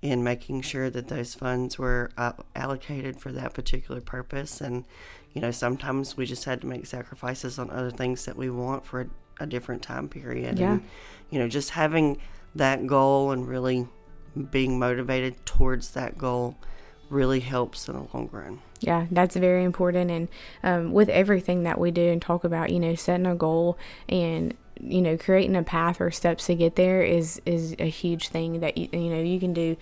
in 0.06 0.24
making 0.24 0.62
sure 0.62 0.90
that 0.90 1.08
those 1.08 1.34
funds 1.34 1.80
were 1.80 2.12
uh, 2.18 2.34
allocated 2.56 3.20
for 3.20 3.32
that 3.32 3.54
particular 3.54 4.02
purpose. 4.02 4.62
And, 4.62 4.86
you 5.34 5.42
know, 5.42 5.52
sometimes 5.52 6.16
we 6.16 6.26
just 6.26 6.46
had 6.46 6.62
to 6.62 6.68
make 6.68 6.86
sacrifices 6.86 7.58
on 7.58 7.72
other 7.72 7.92
things 7.92 8.26
that 8.26 8.38
we 8.38 8.50
want 8.50 8.86
for 8.86 9.02
a, 9.02 9.08
a 9.40 9.48
different 9.48 9.82
time 9.82 10.08
period. 10.08 10.60
Yeah. 10.60 10.74
And, 10.74 10.84
you 11.32 11.40
know, 11.40 11.48
just 11.48 11.72
having 11.72 12.22
that 12.54 12.86
goal 12.86 13.32
and 13.32 13.48
really 13.48 13.88
being 14.52 14.78
motivated 14.78 15.44
towards 15.46 15.92
that 15.92 16.18
goal 16.18 16.56
really 17.10 17.40
helps 17.40 17.88
in 17.88 17.96
the 17.96 18.08
long 18.14 18.30
run. 18.32 18.62
Yeah, 18.82 19.08
that's 19.10 19.36
very 19.36 19.64
important. 19.64 20.12
And 20.12 20.28
um, 20.64 20.92
with 20.92 21.10
everything 21.10 21.64
that 21.64 21.80
we 21.80 21.90
do 21.92 22.10
and 22.10 22.22
talk 22.22 22.44
about, 22.44 22.70
you 22.70 22.80
know, 22.80 22.96
setting 22.96 23.26
a 23.26 23.36
goal 23.36 23.78
and 24.08 24.54
you 24.80 25.02
know 25.02 25.18
creating 25.18 25.56
a 25.56 25.64
path 25.64 26.02
or 26.02 26.12
steps 26.12 26.48
to 26.48 26.56
get 26.56 26.76
there 26.76 27.02
is 27.02 27.42
is 27.46 27.76
a 27.80 27.90
huge 27.90 28.30
thing 28.30 28.60
that 28.60 28.78
you, 28.78 28.88
you 28.92 29.10
know 29.10 29.22
you 29.22 29.40
can 29.40 29.54
do 29.54 29.78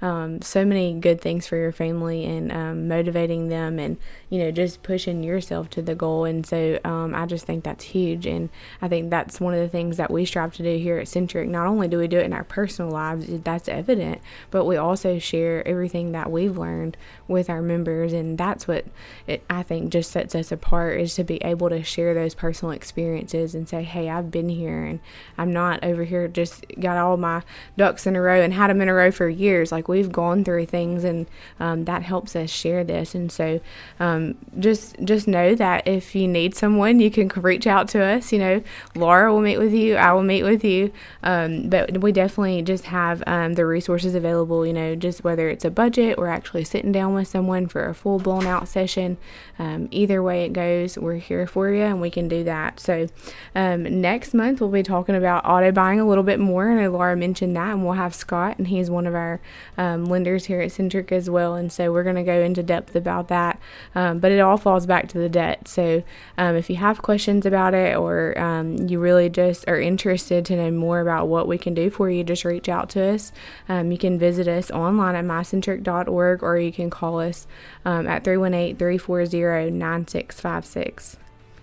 um, 0.00 0.42
so 0.42 0.64
many 0.64 0.94
good 0.94 1.20
things 1.20 1.46
for 1.46 1.56
your 1.56 1.72
family 1.72 2.24
and 2.24 2.52
um, 2.52 2.88
motivating 2.88 3.48
them 3.48 3.78
and 3.78 3.96
you 4.30 4.38
know 4.38 4.50
just 4.50 4.82
pushing 4.82 5.22
yourself 5.22 5.70
to 5.70 5.82
the 5.82 5.94
goal. 5.94 6.24
And 6.24 6.46
so 6.46 6.78
um, 6.84 7.14
i 7.14 7.26
just 7.26 7.46
think 7.46 7.64
that's 7.64 7.84
huge. 7.84 8.26
And 8.26 8.48
i 8.80 8.88
think 8.88 9.10
that's 9.10 9.40
one 9.40 9.54
of 9.54 9.60
the 9.60 9.68
things 9.68 9.96
that 9.96 10.10
we 10.10 10.24
strive 10.24 10.54
to 10.56 10.62
do 10.62 10.78
here 10.78 10.98
at 10.98 11.08
centric. 11.08 11.48
Not 11.48 11.66
only 11.66 11.88
do 11.88 11.98
we 11.98 12.08
do 12.08 12.18
it 12.18 12.26
in 12.26 12.32
our 12.32 12.44
personal 12.44 12.90
lives 12.90 13.26
that's 13.42 13.68
evident 13.68 14.20
but 14.50 14.64
we 14.64 14.76
also 14.76 15.18
share 15.18 15.66
everything 15.66 16.12
that 16.12 16.30
we've 16.30 16.56
learned 16.56 16.96
with 17.26 17.50
our 17.50 17.62
members. 17.62 18.12
And 18.12 18.38
that's 18.38 18.68
what 18.68 18.84
it, 19.26 19.42
i 19.50 19.62
think 19.62 19.90
just 19.90 20.10
sets 20.10 20.34
us 20.34 20.52
apart 20.52 21.00
is 21.00 21.14
to 21.14 21.24
be 21.24 21.36
able 21.44 21.68
to 21.68 21.82
share 21.82 22.14
those 22.14 22.34
personal 22.34 22.72
experiences 22.72 23.54
and 23.54 23.68
say 23.68 23.82
hey 23.82 24.08
i've 24.08 24.30
been 24.30 24.48
here 24.48 24.84
and 24.84 25.00
i'm 25.36 25.52
not 25.52 25.82
over 25.84 26.04
here 26.04 26.28
just 26.28 26.64
got 26.80 26.96
all 26.96 27.16
my 27.16 27.42
ducks 27.76 28.06
in 28.06 28.16
a 28.16 28.20
row 28.20 28.40
and 28.40 28.54
had 28.54 28.70
them 28.70 28.80
in 28.80 28.88
a 28.88 28.94
row 28.94 29.10
for 29.10 29.28
years. 29.28 29.72
Like 29.72 29.87
we've 29.88 30.12
gone 30.12 30.44
through 30.44 30.66
things, 30.66 31.04
and 31.04 31.26
um, 31.58 31.84
that 31.86 32.02
helps 32.02 32.36
us 32.36 32.50
share 32.50 32.84
this. 32.84 33.14
And 33.14 33.32
so, 33.32 33.60
um, 33.98 34.36
just 34.58 34.96
just 35.04 35.26
know 35.26 35.54
that 35.54 35.88
if 35.88 36.14
you 36.14 36.28
need 36.28 36.54
someone, 36.54 37.00
you 37.00 37.10
can 37.10 37.28
reach 37.28 37.66
out 37.66 37.88
to 37.88 38.02
us. 38.02 38.32
You 38.32 38.38
know, 38.38 38.62
Laura 38.94 39.32
will 39.32 39.40
meet 39.40 39.58
with 39.58 39.72
you. 39.72 39.96
I 39.96 40.12
will 40.12 40.22
meet 40.22 40.42
with 40.42 40.64
you. 40.64 40.92
Um, 41.22 41.68
but 41.68 41.98
we 41.98 42.12
definitely 42.12 42.62
just 42.62 42.84
have 42.84 43.22
um, 43.26 43.54
the 43.54 43.66
resources 43.66 44.14
available. 44.14 44.66
You 44.66 44.72
know, 44.72 44.94
just 44.94 45.24
whether 45.24 45.48
it's 45.48 45.64
a 45.64 45.70
budget 45.70 46.18
or 46.18 46.28
actually 46.28 46.64
sitting 46.64 46.92
down 46.92 47.14
with 47.14 47.28
someone 47.28 47.66
for 47.66 47.86
a 47.86 47.94
full 47.94 48.18
blown 48.18 48.46
out 48.46 48.68
session. 48.68 49.16
Um, 49.58 49.88
either 49.90 50.22
way 50.22 50.44
it 50.44 50.52
goes, 50.52 50.96
we're 50.96 51.16
here 51.16 51.46
for 51.46 51.70
you, 51.70 51.82
and 51.82 52.00
we 52.00 52.10
can 52.10 52.28
do 52.28 52.44
that. 52.44 52.78
So 52.78 53.08
um, 53.54 54.00
next 54.00 54.34
month 54.34 54.60
we'll 54.60 54.70
be 54.70 54.82
talking 54.82 55.16
about 55.16 55.44
auto 55.44 55.72
buying 55.72 56.00
a 56.00 56.06
little 56.06 56.24
bit 56.24 56.38
more. 56.38 56.68
Know 56.74 56.90
Laura 56.90 57.16
mentioned 57.16 57.56
that, 57.56 57.72
and 57.72 57.84
we'll 57.84 57.94
have 57.94 58.14
Scott, 58.14 58.58
and 58.58 58.68
he's 58.68 58.90
one 58.90 59.06
of 59.06 59.14
our 59.14 59.40
um, 59.78 60.04
lenders 60.04 60.44
here 60.46 60.60
at 60.60 60.72
Centric 60.72 61.10
as 61.12 61.30
well. 61.30 61.54
And 61.54 61.72
so 61.72 61.90
we're 61.92 62.02
going 62.02 62.16
to 62.16 62.22
go 62.22 62.42
into 62.42 62.62
depth 62.62 62.94
about 62.94 63.28
that. 63.28 63.58
Um, 63.94 64.18
but 64.18 64.32
it 64.32 64.40
all 64.40 64.58
falls 64.58 64.84
back 64.84 65.08
to 65.08 65.18
the 65.18 65.28
debt. 65.28 65.68
So 65.68 66.02
um, 66.36 66.56
if 66.56 66.68
you 66.68 66.76
have 66.76 67.00
questions 67.00 67.46
about 67.46 67.72
it 67.72 67.96
or 67.96 68.38
um, 68.38 68.88
you 68.88 68.98
really 68.98 69.30
just 69.30 69.66
are 69.68 69.80
interested 69.80 70.44
to 70.46 70.56
know 70.56 70.70
more 70.70 71.00
about 71.00 71.28
what 71.28 71.48
we 71.48 71.56
can 71.56 71.72
do 71.72 71.88
for 71.88 72.10
you, 72.10 72.24
just 72.24 72.44
reach 72.44 72.68
out 72.68 72.90
to 72.90 73.02
us. 73.02 73.32
Um, 73.68 73.90
you 73.90 73.98
can 73.98 74.18
visit 74.18 74.48
us 74.48 74.70
online 74.70 75.14
at 75.14 75.24
mycentric.org 75.24 76.42
or 76.42 76.58
you 76.58 76.72
can 76.72 76.90
call 76.90 77.20
us 77.20 77.46
at 77.84 78.24
318 78.24 78.76
340 78.76 79.70
9656. 79.70 81.16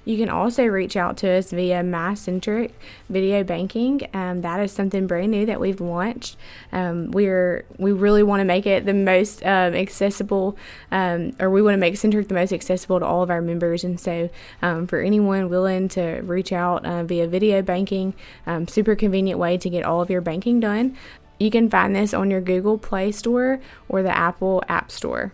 You 0.06 0.18
can 0.18 0.30
also 0.30 0.66
reach 0.66 0.96
out 0.96 1.18
to 1.18 1.30
us 1.30 1.52
via 1.52 1.82
MyCentric 1.82 2.72
Video 3.10 3.44
Banking. 3.44 4.08
Um, 4.14 4.42
that 4.42 4.60
is 4.60 4.72
something 4.72 5.08
brand 5.08 5.32
new 5.32 5.48
that 5.48 5.60
we've 5.60 5.82
launched. 5.82 6.38
Um, 6.72 7.10
we're 7.10 7.66
we 7.78 7.92
really 7.92 8.22
want 8.22 8.42
to 8.42 8.46
make 8.46 8.68
it 8.68 8.86
the 8.86 8.94
most 8.94 9.44
um, 9.44 9.74
accessible, 9.74 10.58
um, 10.92 11.36
or 11.40 11.50
we 11.50 11.64
want 11.64 11.74
to 11.74 11.80
make 11.80 11.98
Centric 11.98 12.28
the 12.28 12.36
most 12.36 12.54
accessible 12.54 13.00
to 13.00 13.06
all 13.06 13.24
of 13.24 13.32
our 13.32 13.42
members. 13.42 13.84
And 13.84 14.00
so, 14.00 14.30
um, 14.62 14.86
for 14.86 15.02
anyone 15.02 15.50
willing 15.50 15.90
to 15.90 16.22
reach 16.22 16.54
out 16.54 16.86
uh, 16.86 17.04
via 17.04 17.28
video 17.28 17.64
banking, 17.64 18.14
super 18.68 18.96
convenient 18.96 19.40
way 19.40 19.58
to 19.58 19.70
get 19.70 19.84
all 19.84 20.02
of 20.02 20.10
your 20.10 20.22
banking 20.22 20.60
done. 20.60 20.96
You 21.40 21.52
can 21.52 21.70
find 21.70 21.96
this 21.96 22.14
on 22.14 22.32
your 22.32 22.42
Google 22.42 22.78
Play 22.78 23.12
Store 23.12 23.60
or 23.90 24.04
the 24.04 24.16
Apple 24.16 24.64
App 24.70 24.92
Store. 24.92 25.34